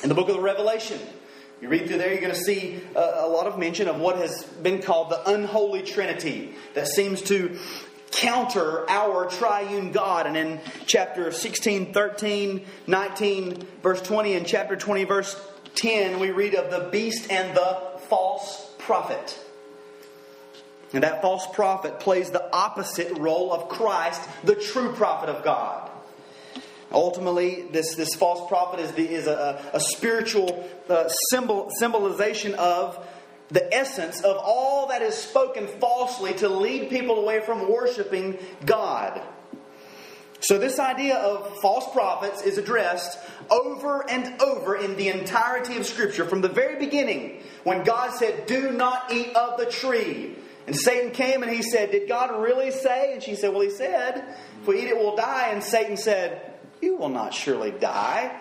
[0.02, 1.00] In the book of the Revelation,
[1.60, 4.16] you read through there, you're going to see a, a lot of mention of what
[4.16, 7.58] has been called the unholy trinity that seems to
[8.10, 10.26] counter our triune God.
[10.26, 15.40] And in chapter 16, 13, 19, verse 20, and chapter 20, verse
[15.74, 19.38] 10, we read of the beast and the false prophet.
[20.92, 25.90] And that false prophet plays the opposite role of Christ, the true prophet of God.
[26.90, 33.06] Ultimately, this, this false prophet is, the, is a, a spiritual uh, symbol, symbolization of
[33.50, 39.20] the essence of all that is spoken falsely to lead people away from worshiping God.
[40.40, 43.18] So, this idea of false prophets is addressed
[43.50, 46.24] over and over in the entirety of Scripture.
[46.24, 50.36] From the very beginning, when God said, Do not eat of the tree.
[50.68, 53.14] And Satan came and he said, Did God really say?
[53.14, 54.22] And she said, Well, he said,
[54.60, 55.48] If we eat it, we'll die.
[55.48, 58.40] And Satan said, You will not surely die.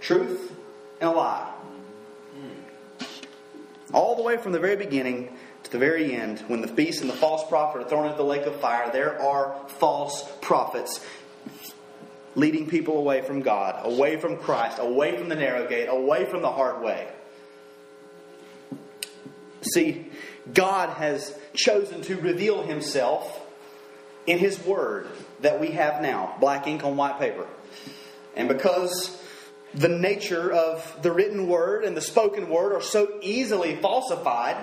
[0.00, 0.52] Truth
[1.00, 1.52] and a lie.
[3.92, 7.10] All the way from the very beginning to the very end, when the beast and
[7.10, 11.04] the false prophet are thrown into the lake of fire, there are false prophets
[12.34, 16.42] leading people away from God, away from Christ, away from the narrow gate, away from
[16.42, 17.06] the hard way.
[19.72, 20.06] See,
[20.52, 23.40] God has chosen to reveal himself
[24.26, 25.08] in his word
[25.42, 27.46] that we have now, black ink on white paper.
[28.34, 29.18] And because
[29.74, 34.56] the nature of the written word and the spoken word are so easily falsified,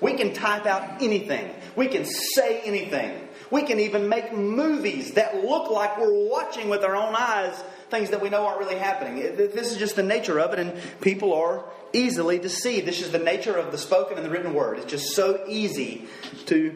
[0.00, 1.54] we can type out anything.
[1.76, 3.28] We can say anything.
[3.50, 8.08] We can even make movies that look like we're watching with our own eyes things
[8.08, 9.16] that we know aren't really happening.
[9.36, 12.86] This is just the nature of it, and people are easily deceived.
[12.86, 14.78] This is the nature of the spoken and the written word.
[14.78, 16.08] It's just so easy
[16.46, 16.74] to,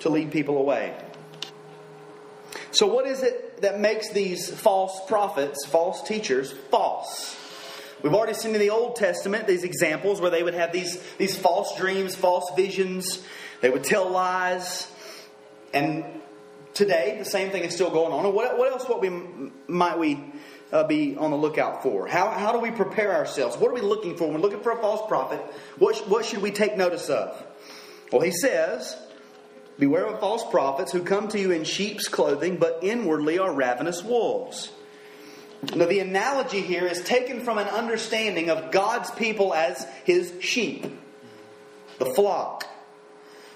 [0.00, 0.98] to lead people away.
[2.76, 7.34] So, what is it that makes these false prophets, false teachers, false?
[8.02, 11.34] We've already seen in the Old Testament these examples where they would have these, these
[11.34, 13.24] false dreams, false visions.
[13.62, 14.92] They would tell lies.
[15.72, 16.04] And
[16.74, 18.34] today, the same thing is still going on.
[18.34, 19.08] What, what else what we,
[19.66, 20.22] might we
[20.70, 22.06] uh, be on the lookout for?
[22.06, 23.56] How, how do we prepare ourselves?
[23.56, 25.40] What are we looking for when we're looking for a false prophet?
[25.78, 27.42] What, what should we take notice of?
[28.12, 28.98] Well, he says,
[29.78, 34.02] Beware of false prophets who come to you in sheep's clothing, but inwardly are ravenous
[34.02, 34.72] wolves.
[35.74, 40.86] Now, the analogy here is taken from an understanding of God's people as his sheep,
[41.98, 42.66] the flock.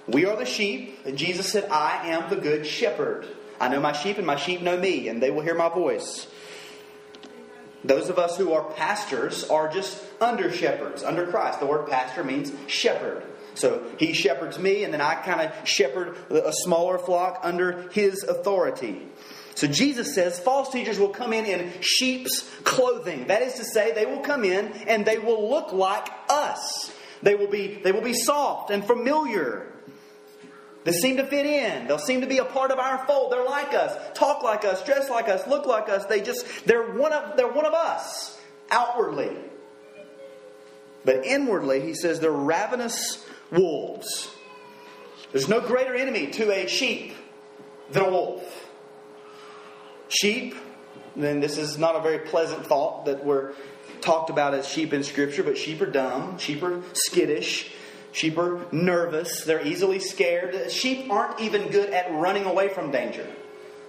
[0.06, 3.26] We are the sheep, and Jesus said, I am the good shepherd.
[3.60, 6.26] I know my sheep, and my sheep know me, and they will hear my voice.
[7.84, 11.60] Those of us who are pastors are just under shepherds, under Christ.
[11.60, 13.22] The word pastor means shepherd.
[13.60, 18.22] So he shepherds me, and then I kind of shepherd a smaller flock under his
[18.22, 19.06] authority.
[19.54, 23.26] So Jesus says false teachers will come in in sheep's clothing.
[23.26, 26.90] That is to say, they will come in and they will look like us.
[27.22, 29.66] They will be, they will be soft and familiar.
[30.84, 31.86] They seem to fit in.
[31.86, 33.32] They'll seem to be a part of our fold.
[33.32, 36.06] They're like us, talk like us, dress like us, look like us.
[36.06, 39.36] They just they're one of they're one of us outwardly.
[41.04, 44.34] But inwardly, he says they're ravenous wolves.
[45.32, 47.14] There's no greater enemy to a sheep
[47.90, 48.68] than a wolf.
[50.08, 50.54] Sheep,
[51.14, 53.52] then this is not a very pleasant thought that we're
[54.00, 57.70] talked about as sheep in Scripture, but sheep are dumb, sheep are skittish,
[58.12, 60.70] sheep are nervous, they're easily scared.
[60.72, 63.26] Sheep aren't even good at running away from danger.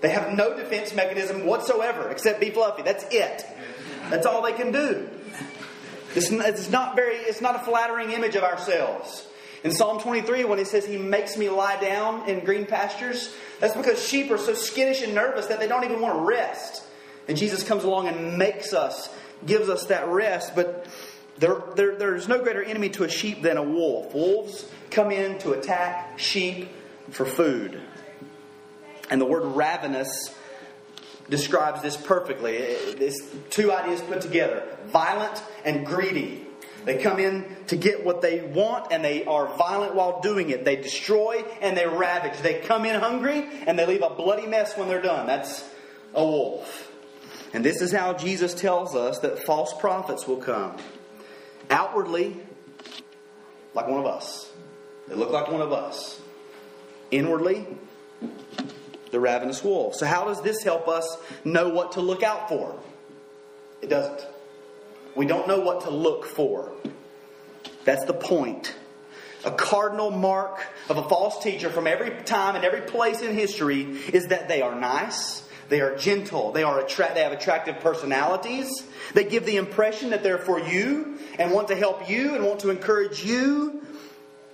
[0.01, 2.81] They have no defense mechanism whatsoever except be fluffy.
[2.81, 3.45] That's it.
[4.09, 5.09] That's all they can do.
[6.15, 7.15] It's not very.
[7.15, 9.27] It's not a flattering image of ourselves.
[9.63, 13.75] In Psalm 23, when he says he makes me lie down in green pastures, that's
[13.75, 16.83] because sheep are so skittish and nervous that they don't even want to rest.
[17.27, 19.09] And Jesus comes along and makes us,
[19.45, 20.55] gives us that rest.
[20.55, 20.87] But
[21.37, 24.13] there, there, there's no greater enemy to a sheep than a wolf.
[24.15, 26.69] Wolves come in to attack sheep
[27.11, 27.79] for food.
[29.11, 30.33] And the word ravenous
[31.29, 32.55] describes this perfectly.
[32.55, 36.47] It's two ideas put together violent and greedy.
[36.85, 40.65] They come in to get what they want and they are violent while doing it.
[40.65, 42.39] They destroy and they ravage.
[42.39, 45.27] They come in hungry and they leave a bloody mess when they're done.
[45.27, 45.63] That's
[46.13, 46.91] a wolf.
[47.53, 50.77] And this is how Jesus tells us that false prophets will come.
[51.69, 52.37] Outwardly,
[53.73, 54.51] like one of us.
[55.07, 56.19] They look like one of us.
[57.11, 57.67] Inwardly,
[59.11, 59.95] the ravenous wolf.
[59.95, 62.79] So, how does this help us know what to look out for?
[63.81, 64.25] It doesn't.
[65.15, 66.71] We don't know what to look for.
[67.83, 68.75] That's the point.
[69.43, 73.81] A cardinal mark of a false teacher from every time and every place in history
[74.13, 78.69] is that they are nice, they are gentle, they are attra- they have attractive personalities.
[79.13, 82.59] They give the impression that they're for you and want to help you and want
[82.61, 83.81] to encourage you.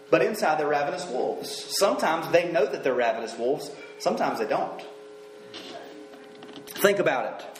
[0.09, 1.51] But inside they're ravenous wolves.
[1.77, 4.81] Sometimes they know that they're ravenous wolves, sometimes they don't.
[6.67, 7.56] Think about it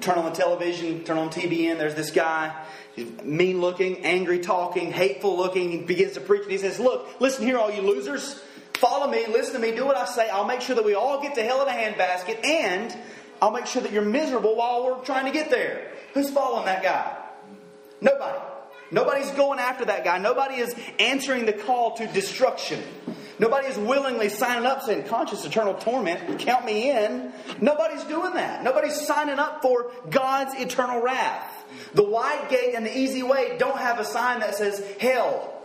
[0.00, 2.54] turn on the television, turn on TBN, there's this guy,
[2.94, 5.70] He's mean looking, angry talking, hateful looking.
[5.70, 8.42] He begins to preach and he says, Look, listen here, all you losers.
[8.74, 10.28] Follow me, listen to me, do what I say.
[10.30, 12.96] I'll make sure that we all get to hell in a handbasket, and
[13.42, 15.92] I'll make sure that you're miserable while we're trying to get there.
[16.14, 17.16] Who's following that guy?
[18.00, 18.38] Nobody.
[18.90, 20.18] Nobody's going after that guy.
[20.18, 22.82] Nobody is answering the call to destruction.
[23.38, 27.32] Nobody is willingly signing up saying, conscious eternal torment, count me in.
[27.60, 28.62] Nobody's doing that.
[28.62, 31.64] Nobody's signing up for God's eternal wrath.
[31.94, 35.56] The wide gate and the easy way don't have a sign that says hell.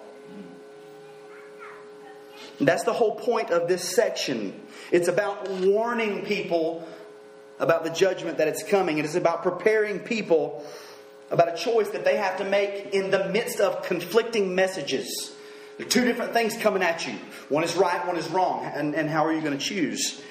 [2.61, 4.57] That's the whole point of this section.
[4.91, 6.87] It's about warning people
[7.59, 8.97] about the judgment that it's coming.
[8.97, 10.65] It is about preparing people
[11.31, 15.33] about a choice that they have to make in the midst of conflicting messages.
[15.77, 17.13] There are two different things coming at you.
[17.49, 18.65] One is right, one is wrong.
[18.65, 20.21] And, and how are you going to choose?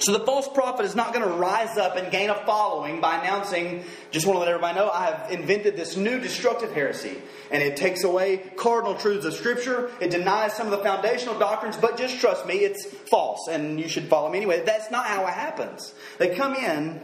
[0.00, 3.20] So the false prophet is not going to rise up and gain a following by
[3.20, 7.16] announcing, just want to let everybody know, I have invented this new destructive heresy.
[7.52, 9.92] And it takes away cardinal truths of Scripture.
[10.00, 13.88] It denies some of the foundational doctrines, but just trust me, it's false, and you
[13.88, 14.64] should follow me anyway.
[14.66, 15.94] That's not how it happens.
[16.18, 17.00] They come in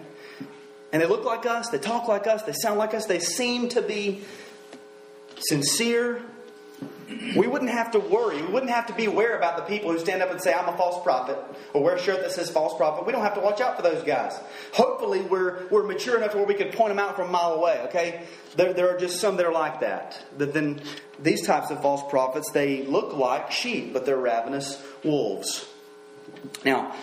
[0.93, 3.69] and they look like us, they talk like us, they sound like us, they seem
[3.71, 4.23] to be
[5.39, 6.23] sincere.
[7.37, 8.41] We wouldn't have to worry.
[8.41, 10.73] We wouldn't have to be aware about the people who stand up and say, I'm
[10.73, 11.37] a false prophet,
[11.75, 13.05] or wear a shirt that says false prophet.
[13.05, 14.39] We don't have to watch out for those guys.
[14.73, 17.81] Hopefully, we're, we're mature enough where we can point them out from a mile away,
[17.87, 18.25] okay?
[18.57, 20.23] There, there are just some that are like that.
[20.39, 20.81] But then
[21.21, 25.69] these types of false prophets, they look like sheep, but they're ravenous wolves.
[26.65, 26.95] Now,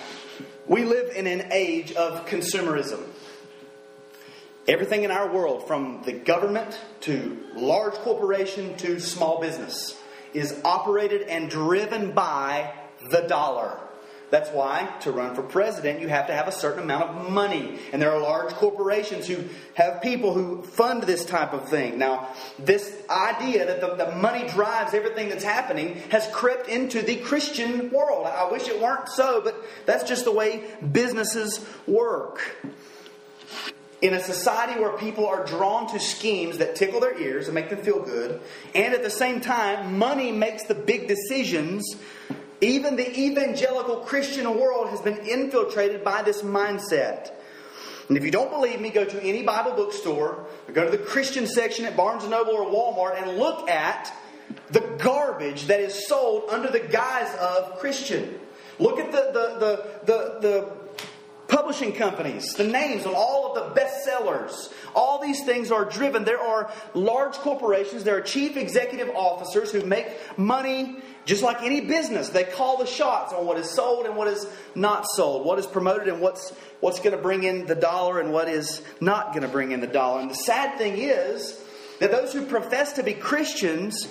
[0.68, 3.04] we live in an age of consumerism.
[4.68, 9.98] Everything in our world, from the government to large corporation to small business,
[10.34, 12.74] is operated and driven by
[13.10, 13.80] the dollar.
[14.30, 17.80] That's why to run for president, you have to have a certain amount of money.
[17.94, 19.46] And there are large corporations who
[19.76, 21.98] have people who fund this type of thing.
[21.98, 27.16] Now, this idea that the, the money drives everything that's happening has crept into the
[27.16, 28.28] Christian world.
[28.28, 29.56] I wish it weren't so, but
[29.86, 32.42] that's just the way businesses work
[34.02, 37.70] in a society where people are drawn to schemes that tickle their ears and make
[37.70, 38.42] them feel good,
[38.76, 41.96] and at the same time, money makes the big decisions,
[42.62, 47.32] even the evangelical Christian world has been infiltrated by this mindset.
[48.08, 51.04] And if you don't believe me, go to any Bible bookstore, or go to the
[51.04, 54.14] Christian section at Barnes & Noble or Walmart and look at
[54.70, 58.40] the garbage that is sold under the guise of Christian.
[58.80, 60.77] Look at the, the, the, the, the
[61.48, 64.72] publishing companies, the names of all of the bestsellers.
[64.96, 66.24] All these things are driven.
[66.24, 71.82] There are large corporations, there are chief executive officers who make money just like any
[71.82, 72.30] business.
[72.30, 75.66] They call the shots on what is sold and what is not sold, what is
[75.66, 79.42] promoted and what's what's going to bring in the dollar and what is not going
[79.42, 80.22] to bring in the dollar.
[80.22, 81.60] And the sad thing is
[82.00, 84.08] that those who profess to be Christians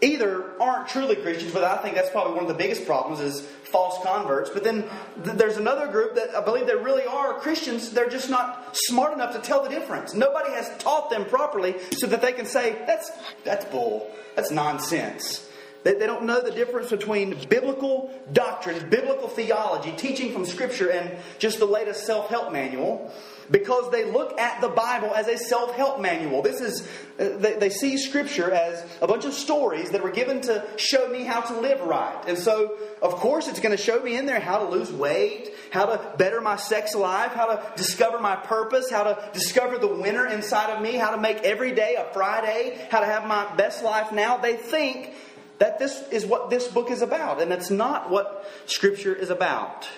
[0.00, 3.40] either aren't truly Christians, but I think that's probably one of the biggest problems is
[3.40, 4.50] false converts.
[4.50, 4.84] But then
[5.24, 7.90] th- there's another group that I believe they really are Christians.
[7.90, 10.14] They're just not smart enough to tell the difference.
[10.14, 13.10] Nobody has taught them properly so that they can say, that's,
[13.44, 14.10] that's bull.
[14.34, 15.48] That's nonsense.
[15.82, 21.16] They, they don't know the difference between biblical doctrine, biblical theology, teaching from Scripture, and
[21.38, 23.12] just the latest self help manual
[23.50, 26.42] because they look at the Bible as a self help manual.
[26.42, 26.88] This is,
[27.18, 31.08] uh, they, they, see Scripture as a bunch of stories that were given to show
[31.08, 32.22] me how to live right.
[32.26, 35.52] And so, of course, it's going to show me in there how to lose weight,
[35.70, 39.88] how to better my sex life, how to discover my purpose, how to discover the
[39.88, 43.54] winner inside of me, how to make every day a Friday, how to have my
[43.56, 44.36] best life now.
[44.36, 45.12] They think
[45.58, 49.88] that this is what this book is about, and it's not what Scripture is about.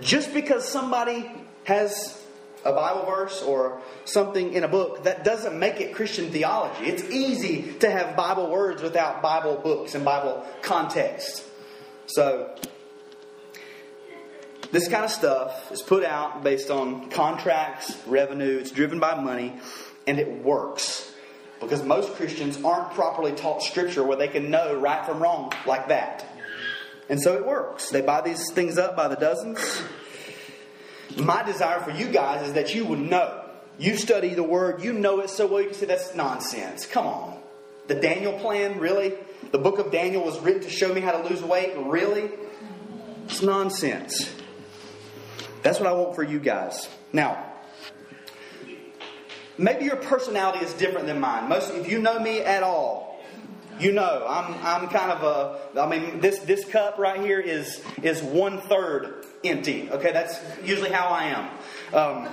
[0.00, 1.30] Just because somebody
[1.64, 2.20] has
[2.64, 6.86] a Bible verse or something in a book, that doesn't make it Christian theology.
[6.86, 11.44] It's easy to have Bible words without Bible books and Bible context.
[12.06, 12.54] So,
[14.72, 19.54] this kind of stuff is put out based on contracts, revenue, it's driven by money,
[20.06, 21.12] and it works.
[21.60, 25.88] Because most Christians aren't properly taught Scripture where they can know right from wrong like
[25.88, 26.26] that.
[27.08, 27.90] And so it works.
[27.90, 29.60] They buy these things up by the dozens
[31.16, 33.42] my desire for you guys is that you would know.
[33.78, 36.86] You study the word, you know it so well, you can say that's nonsense.
[36.86, 37.40] Come on.
[37.86, 39.14] The Daniel plan, really?
[39.50, 42.30] The book of Daniel was written to show me how to lose weight, really?
[43.26, 44.30] It's nonsense.
[45.62, 46.88] That's what I want for you guys.
[47.12, 47.52] Now,
[49.58, 51.48] maybe your personality is different than mine.
[51.48, 53.22] Most, if you know me at all,
[53.80, 55.80] you know I'm, I'm kind of a.
[55.80, 59.90] I mean, this this cup right here is is one third empty.
[59.90, 61.48] Okay, that's usually how I am.
[61.94, 62.28] Um,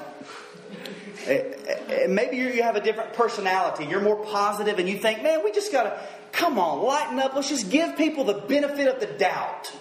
[1.28, 1.54] Eh,
[1.88, 3.86] eh, maybe you have a different personality.
[3.86, 6.00] You're more positive and you think, man, we just got to,
[6.32, 7.36] come on, lighten up.
[7.36, 9.72] Let's just give people the benefit of the doubt.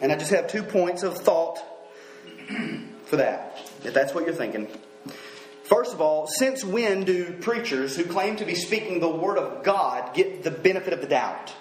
[0.00, 1.58] And I just have two points of thought
[3.06, 4.68] for that, if that's what you're thinking.
[5.64, 9.64] First of all, since when do preachers who claim to be speaking the Word of
[9.64, 11.52] God get the benefit of the doubt?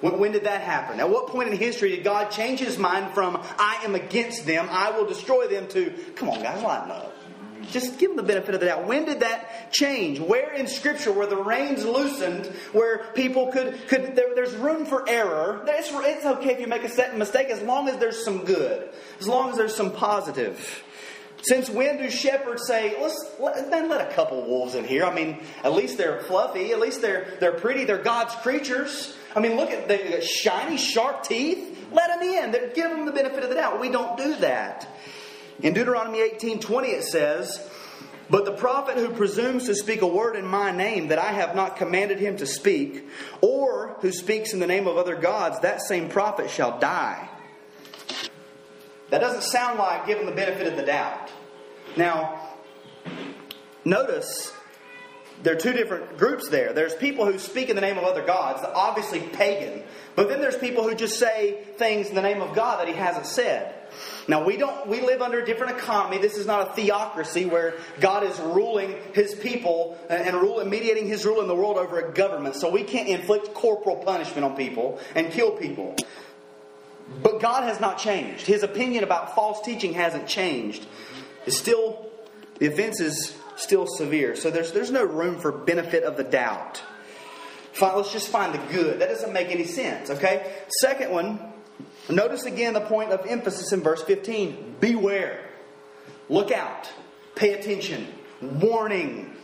[0.00, 1.00] When, when, did that happen?
[1.00, 4.68] At what point in history did God change his mind from, I am against them,
[4.70, 7.14] I will destroy them, to, come on, guys, lighten up?
[7.70, 8.86] Just give them the benefit of the doubt.
[8.86, 10.20] When did that change?
[10.20, 15.08] Where in Scripture were the reins loosened, where people could, could there, there's room for
[15.08, 15.64] error?
[15.66, 19.26] It's, it's okay if you make a mistake as long as there's some good, as
[19.26, 20.84] long as there's some positive.
[21.42, 25.04] Since when do shepherds say, let's let, man, let a couple wolves in here?
[25.04, 29.16] I mean, at least they're fluffy, at least they're they're pretty, they're God's creatures.
[29.36, 31.86] I mean, look at the shiny, sharp teeth.
[31.92, 32.72] Let them in.
[32.74, 33.78] Give them the benefit of the doubt.
[33.78, 34.88] We don't do that.
[35.60, 37.60] In Deuteronomy 18 20, it says,
[38.30, 41.54] But the prophet who presumes to speak a word in my name that I have
[41.54, 43.06] not commanded him to speak,
[43.42, 47.28] or who speaks in the name of other gods, that same prophet shall die.
[49.10, 51.30] That doesn't sound like giving the benefit of the doubt.
[51.94, 52.40] Now,
[53.84, 54.55] notice
[55.42, 56.72] there are two different groups there.
[56.72, 59.82] There's people who speak in the name of other gods, obviously pagan.
[60.14, 62.94] But then there's people who just say things in the name of God that he
[62.94, 63.74] hasn't said.
[64.28, 66.18] Now we don't we live under a different economy.
[66.18, 71.24] This is not a theocracy where God is ruling his people and rule mediating his
[71.24, 72.56] rule in the world over a government.
[72.56, 75.96] So we can't inflict corporal punishment on people and kill people.
[77.22, 78.46] But God has not changed.
[78.46, 80.86] His opinion about false teaching hasn't changed.
[81.46, 82.10] It's still
[82.58, 84.36] the offense is still severe.
[84.36, 86.82] So there's, there's no room for benefit of the doubt.
[87.72, 89.00] Fine, let's just find the good.
[89.00, 90.54] That doesn't make any sense, okay?
[90.80, 91.38] Second one,
[92.08, 95.40] notice again the point of emphasis in verse 15 beware,
[96.28, 96.88] look out,
[97.34, 98.06] pay attention,
[98.40, 99.34] warning.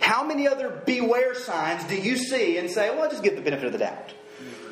[0.00, 3.66] How many other beware signs do you see and say, well, just give the benefit
[3.66, 4.12] of the doubt?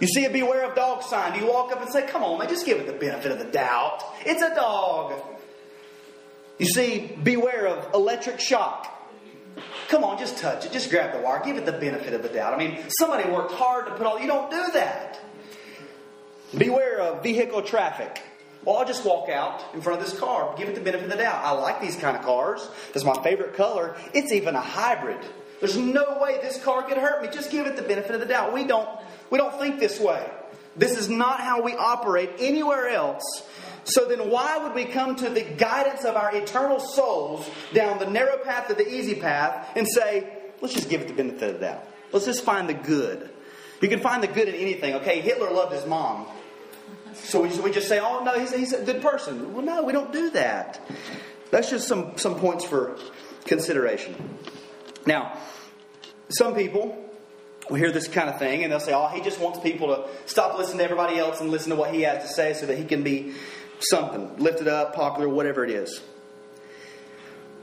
[0.01, 1.33] You see a beware of dog sign.
[1.33, 3.39] Do you walk up and say, come on, man, just give it the benefit of
[3.39, 4.03] the doubt?
[4.27, 5.13] It's a dog.
[6.63, 8.87] You see, beware of electric shock.
[9.89, 10.71] Come on, just touch it.
[10.71, 11.43] Just grab the wire.
[11.45, 12.55] Give it the benefit of the doubt.
[12.55, 14.21] I mean, somebody worked hard to put all.
[14.21, 15.19] You don't do that.
[16.57, 18.23] Beware of vehicle traffic.
[18.65, 20.55] Well, I'll just walk out in front of this car.
[20.57, 21.45] Give it the benefit of the doubt.
[21.45, 22.71] I like these kind of cars.
[22.95, 23.97] It's my favorite color.
[24.15, 25.19] It's even a hybrid.
[25.59, 27.29] There's no way this car could hurt me.
[27.33, 28.55] Just give it the benefit of the doubt.
[28.55, 28.89] We don't,
[29.31, 30.25] we don't think this way.
[30.77, 33.43] This is not how we operate anywhere else
[33.85, 38.09] so then, why would we come to the guidance of our eternal souls down the
[38.09, 40.29] narrow path of the easy path and say,
[40.61, 41.85] let's just give it the benefit of the doubt?
[42.13, 43.29] Let's just find the good.
[43.81, 44.95] You can find the good in anything.
[44.97, 46.27] Okay, Hitler loved his mom.
[47.15, 49.53] So we, we just say, oh, no, he's, he's a good person.
[49.53, 50.81] Well, no, we don't do that.
[51.51, 52.97] That's just some, some points for
[53.45, 54.39] consideration.
[55.07, 55.37] Now,
[56.29, 56.97] some people
[57.69, 60.09] will hear this kind of thing and they'll say, oh, he just wants people to
[60.27, 62.79] stop listening to everybody else and listen to what he has to say so that
[62.79, 63.35] he can be
[63.83, 66.01] something, lifted up, popular, whatever it is.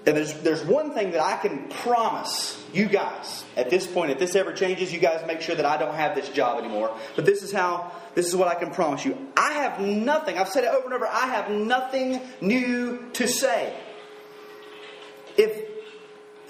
[0.06, 4.20] And there's, there's one thing that I can promise you guys at this point, if
[4.20, 6.96] this ever changes, you guys make sure that I don't have this job anymore.
[7.16, 9.18] But this is how, this is what I can promise you.
[9.36, 13.76] I have nothing, I've said it over and over, I have nothing new to say.
[15.38, 15.68] If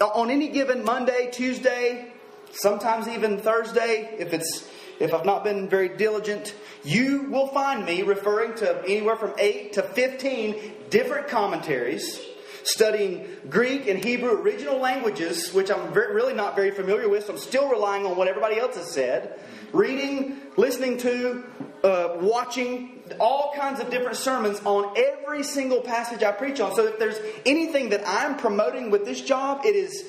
[0.00, 2.12] on any given Monday, Tuesday,
[2.52, 4.68] sometimes even Thursday, if it's
[5.00, 9.72] if I've not been very diligent, you will find me referring to anywhere from 8
[9.72, 12.20] to 15 different commentaries,
[12.64, 17.32] studying Greek and Hebrew original languages, which I'm very, really not very familiar with, so
[17.32, 19.40] I'm still relying on what everybody else has said,
[19.72, 21.44] reading, listening to,
[21.82, 26.74] uh, watching all kinds of different sermons on every single passage I preach on.
[26.74, 30.04] So if there's anything that I'm promoting with this job, it is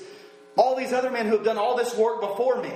[0.57, 2.73] all these other men who have done all this work before me.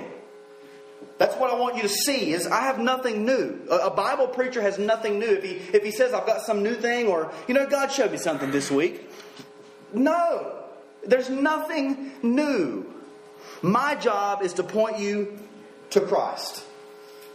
[1.18, 3.58] That's what I want you to see is I have nothing new.
[3.70, 5.26] A, Bible preacher has nothing new.
[5.26, 8.12] If he, if he says, I've got some new thing, or, you know, God showed
[8.12, 9.08] me something this week.
[9.94, 10.62] No,
[11.04, 12.92] there's nothing new.
[13.62, 15.38] My job is to point you
[15.90, 16.64] to Christ.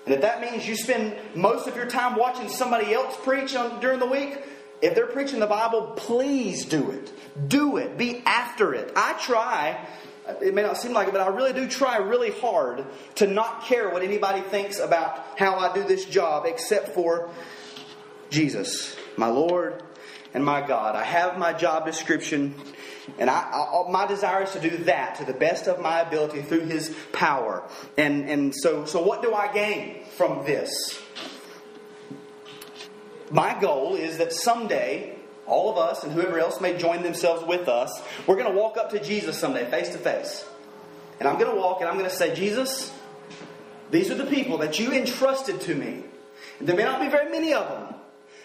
[0.06, 3.80] And if that means you spend most of your time watching somebody else preach on,
[3.80, 4.44] during the week,
[4.82, 7.12] if they're preaching the Bible, please do it.
[7.48, 7.98] Do it.
[7.98, 8.92] Be after it.
[8.96, 9.88] I try
[10.42, 13.64] it may not seem like it, but I really do try really hard to not
[13.64, 17.30] care what anybody thinks about how I do this job except for
[18.30, 19.84] Jesus, my Lord
[20.34, 20.96] and my God.
[20.96, 22.56] I have my job description,
[23.18, 26.44] and I, I, my desire is to do that to the best of my ability
[26.44, 27.68] through His power.
[27.98, 31.02] And, and so, so, what do I gain from this?
[33.32, 35.18] My goal is that someday
[35.52, 38.78] all of us and whoever else may join themselves with us, we're going to walk
[38.78, 40.46] up to Jesus someday, face to face.
[41.20, 42.92] And I'm going to walk and I'm going to say, Jesus,
[43.92, 46.04] these are the people that you entrusted to me.
[46.62, 47.96] There may not be very many of them,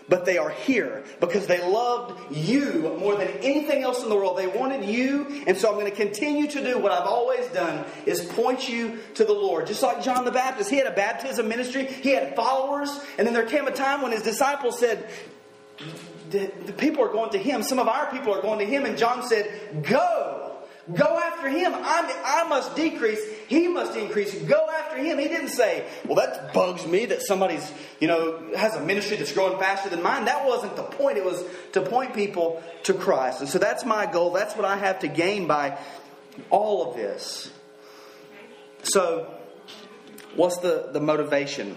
[0.09, 4.37] but they are here because they loved you more than anything else in the world.
[4.37, 7.85] They wanted you, and so I'm going to continue to do what I've always done
[8.05, 9.67] is point you to the Lord.
[9.67, 13.35] Just like John the Baptist, he had a baptism ministry, he had followers, and then
[13.35, 15.09] there came a time when his disciples said,
[16.31, 17.63] the, the people are going to him.
[17.63, 20.47] Some of our people are going to him, and John said, Go.
[20.95, 21.73] Go after him.
[21.75, 23.21] I, I must decrease.
[23.49, 24.33] He must increase.
[24.43, 25.19] Go after him.
[25.19, 29.33] He didn't say, well, that bugs me that somebody's, you know, has a ministry that's
[29.33, 30.27] growing faster than mine.
[30.27, 31.19] That wasn't the point.
[31.19, 33.41] It was to point people to Christ.
[33.41, 34.31] And so that's my goal.
[34.31, 35.77] That's what I have to gain by
[36.51, 37.51] all of this.
[38.85, 39.35] So,
[40.37, 41.77] what's the, the motivation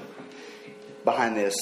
[1.03, 1.55] behind this?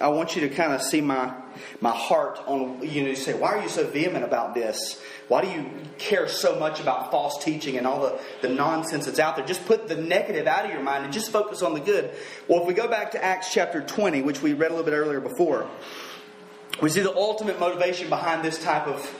[0.00, 1.34] I want you to kind of see my
[1.80, 5.02] my heart on you know you say why are you so vehement about this?
[5.26, 9.18] Why do you care so much about false teaching and all the, the nonsense that's
[9.18, 9.44] out there?
[9.44, 12.10] Just put the negative out of your mind and just focus on the good.
[12.46, 14.94] Well if we go back to acts chapter 20 which we read a little bit
[14.94, 15.68] earlier before
[16.80, 19.14] we see the ultimate motivation behind this type of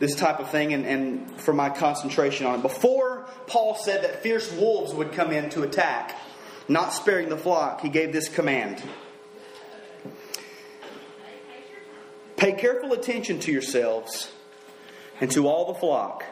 [0.00, 2.62] this type of thing and, and for my concentration on it.
[2.62, 6.18] Before paul said that fierce wolves would come in to attack
[6.66, 8.82] not sparing the flock he gave this command
[12.36, 14.32] Pay careful attention to yourselves
[15.20, 16.24] and to all the flock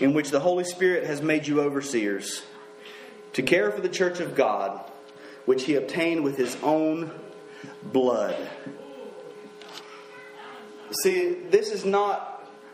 [0.00, 2.42] in which the Holy Spirit has made you overseers
[3.32, 4.80] to care for the church of God,
[5.44, 7.10] which he obtained with his own
[7.82, 8.36] blood.
[11.02, 12.26] See, this is not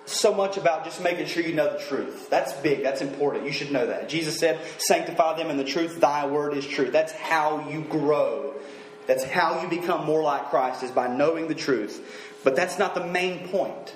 [0.07, 2.31] so much about just making sure you know the truth.
[2.31, 3.45] That's big, that's important.
[3.45, 4.09] You should know that.
[4.09, 6.93] Jesus said, Sanctify them in the truth, thy word is truth.
[6.93, 8.55] That's how you grow
[9.07, 12.00] that's how you become more like Christ, is by knowing the truth.
[12.44, 13.94] But that's not the main point.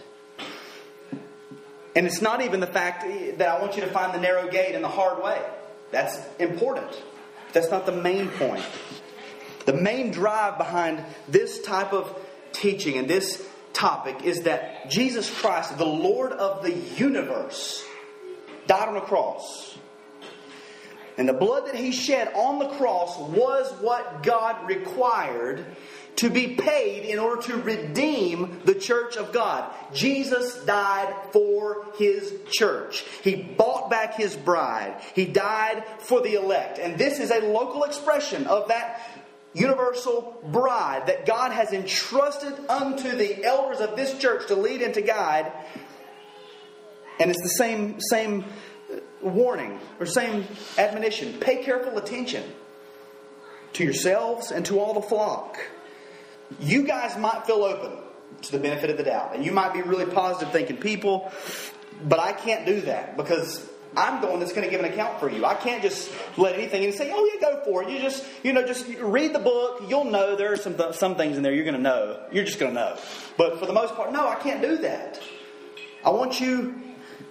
[1.94, 3.04] And it's not even the fact
[3.38, 5.40] that I want you to find the narrow gate in the hard way.
[5.90, 6.90] That's important.
[7.52, 8.64] That's not the main point.
[9.66, 12.16] The main drive behind this type of
[12.52, 17.84] teaching and this topic is that Jesus Christ, the Lord of the universe,
[18.66, 19.76] died on a cross
[21.16, 25.64] and the blood that he shed on the cross was what God required
[26.16, 29.72] to be paid in order to redeem the church of God.
[29.94, 33.04] Jesus died for his church.
[33.22, 35.00] He bought back his bride.
[35.14, 36.78] He died for the elect.
[36.78, 39.00] And this is a local expression of that
[39.54, 44.94] universal bride that God has entrusted unto the elders of this church to lead and
[44.94, 45.50] to guide.
[47.18, 48.44] And it's the same same
[49.22, 50.46] warning or same
[50.78, 52.42] admonition pay careful attention
[53.74, 55.58] to yourselves and to all the flock.
[56.58, 57.92] You guys might feel open
[58.42, 61.30] to the benefit of the doubt, and you might be really positive thinking people,
[62.04, 65.18] but I can't do that because I'm the one that's going to give an account
[65.18, 65.44] for you.
[65.44, 68.52] I can't just let anything and say, "Oh, yeah, go for it." You just, you
[68.52, 69.82] know, just read the book.
[69.88, 72.20] You'll know there are some th- some things in there you're going to know.
[72.32, 72.96] You're just going to know.
[73.36, 75.20] But for the most part, no, I can't do that.
[76.04, 76.80] I want you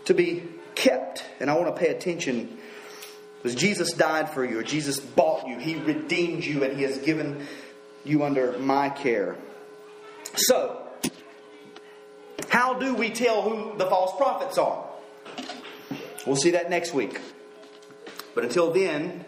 [0.05, 0.43] to be
[0.79, 1.23] kept.
[1.39, 2.57] And I want to pay attention
[3.41, 6.97] because Jesus died for you, or Jesus bought you, He redeemed you, and He has
[6.97, 7.45] given
[8.03, 9.37] you under my care.
[10.35, 10.81] So,
[12.49, 14.85] how do we tell who the false prophets are?
[16.25, 17.19] We'll see that next week.
[18.35, 19.25] But until then,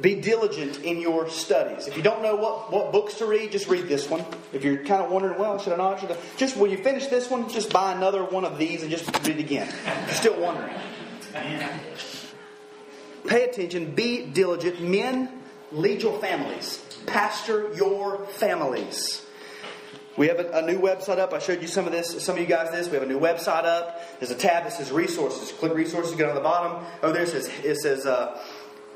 [0.00, 1.86] be diligent in your studies.
[1.86, 4.24] If you don't know what, what books to read, just read this one.
[4.52, 6.00] If you're kind of wondering, well, should I not?
[6.00, 6.16] Should I?
[6.36, 9.36] Just when you finish this one, just buy another one of these and just read
[9.36, 9.72] it again.
[10.06, 10.74] You're still wondering.
[13.26, 13.94] Pay attention.
[13.94, 14.80] Be diligent.
[14.80, 15.30] Men,
[15.70, 16.82] lead your families.
[17.06, 19.22] Pastor your families.
[20.16, 21.34] We have a, a, new website up.
[21.34, 22.88] I showed you some of this, some of you guys this.
[22.88, 24.00] We have a new website up.
[24.18, 25.52] There's a tab that says resources.
[25.52, 26.86] Click resources, go to the bottom.
[27.02, 28.40] Oh, there it says, it says uh,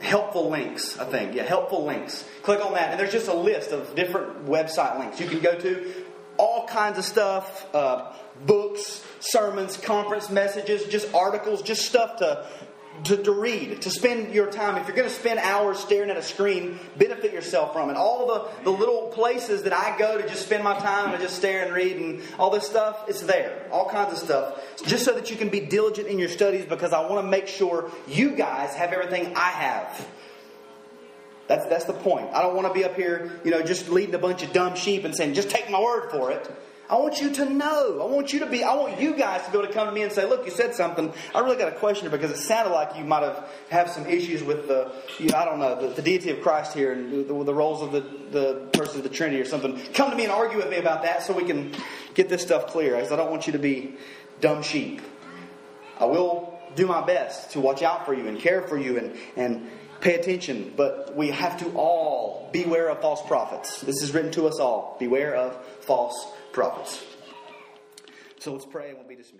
[0.00, 1.34] helpful links, I think.
[1.34, 2.24] Yeah, helpful links.
[2.42, 5.58] Click on that, and there's just a list of different website links you can go
[5.58, 6.04] to.
[6.36, 8.12] All kinds of stuff, uh,
[8.46, 12.46] books, sermons, conference messages, just articles, just stuff to
[13.04, 14.76] to, to read, to spend your time.
[14.76, 17.96] If you're going to spend hours staring at a screen, benefit yourself from it.
[17.96, 21.36] All the, the little places that I go to just spend my time and just
[21.36, 23.66] stare and read and all this stuff, it's there.
[23.70, 24.62] All kinds of stuff.
[24.84, 27.46] Just so that you can be diligent in your studies because I want to make
[27.46, 30.08] sure you guys have everything I have.
[31.46, 32.28] That's, that's the point.
[32.32, 34.76] I don't want to be up here, you know, just leading a bunch of dumb
[34.76, 36.48] sheep and saying, just take my word for it.
[36.90, 38.00] I want you to know.
[38.02, 39.92] I want you to be, I want you guys to be able to come to
[39.92, 41.12] me and say, look, you said something.
[41.32, 44.42] I really got a question because it sounded like you might have have some issues
[44.42, 47.44] with the, you know, I don't know, the, the, deity of Christ here and the,
[47.44, 48.00] the roles of the,
[48.32, 49.80] the persons of the Trinity or something.
[49.94, 51.72] Come to me and argue with me about that so we can
[52.14, 52.96] get this stuff clear.
[52.96, 53.94] Because I don't want you to be
[54.40, 55.00] dumb sheep.
[56.00, 59.16] I will do my best to watch out for you and care for you and,
[59.36, 59.70] and
[60.00, 63.80] pay attention, but we have to all beware of false prophets.
[63.82, 64.96] This is written to us all.
[64.98, 67.04] Beware of false prophets.
[68.38, 69.39] So let's pray and we'll be dismissed.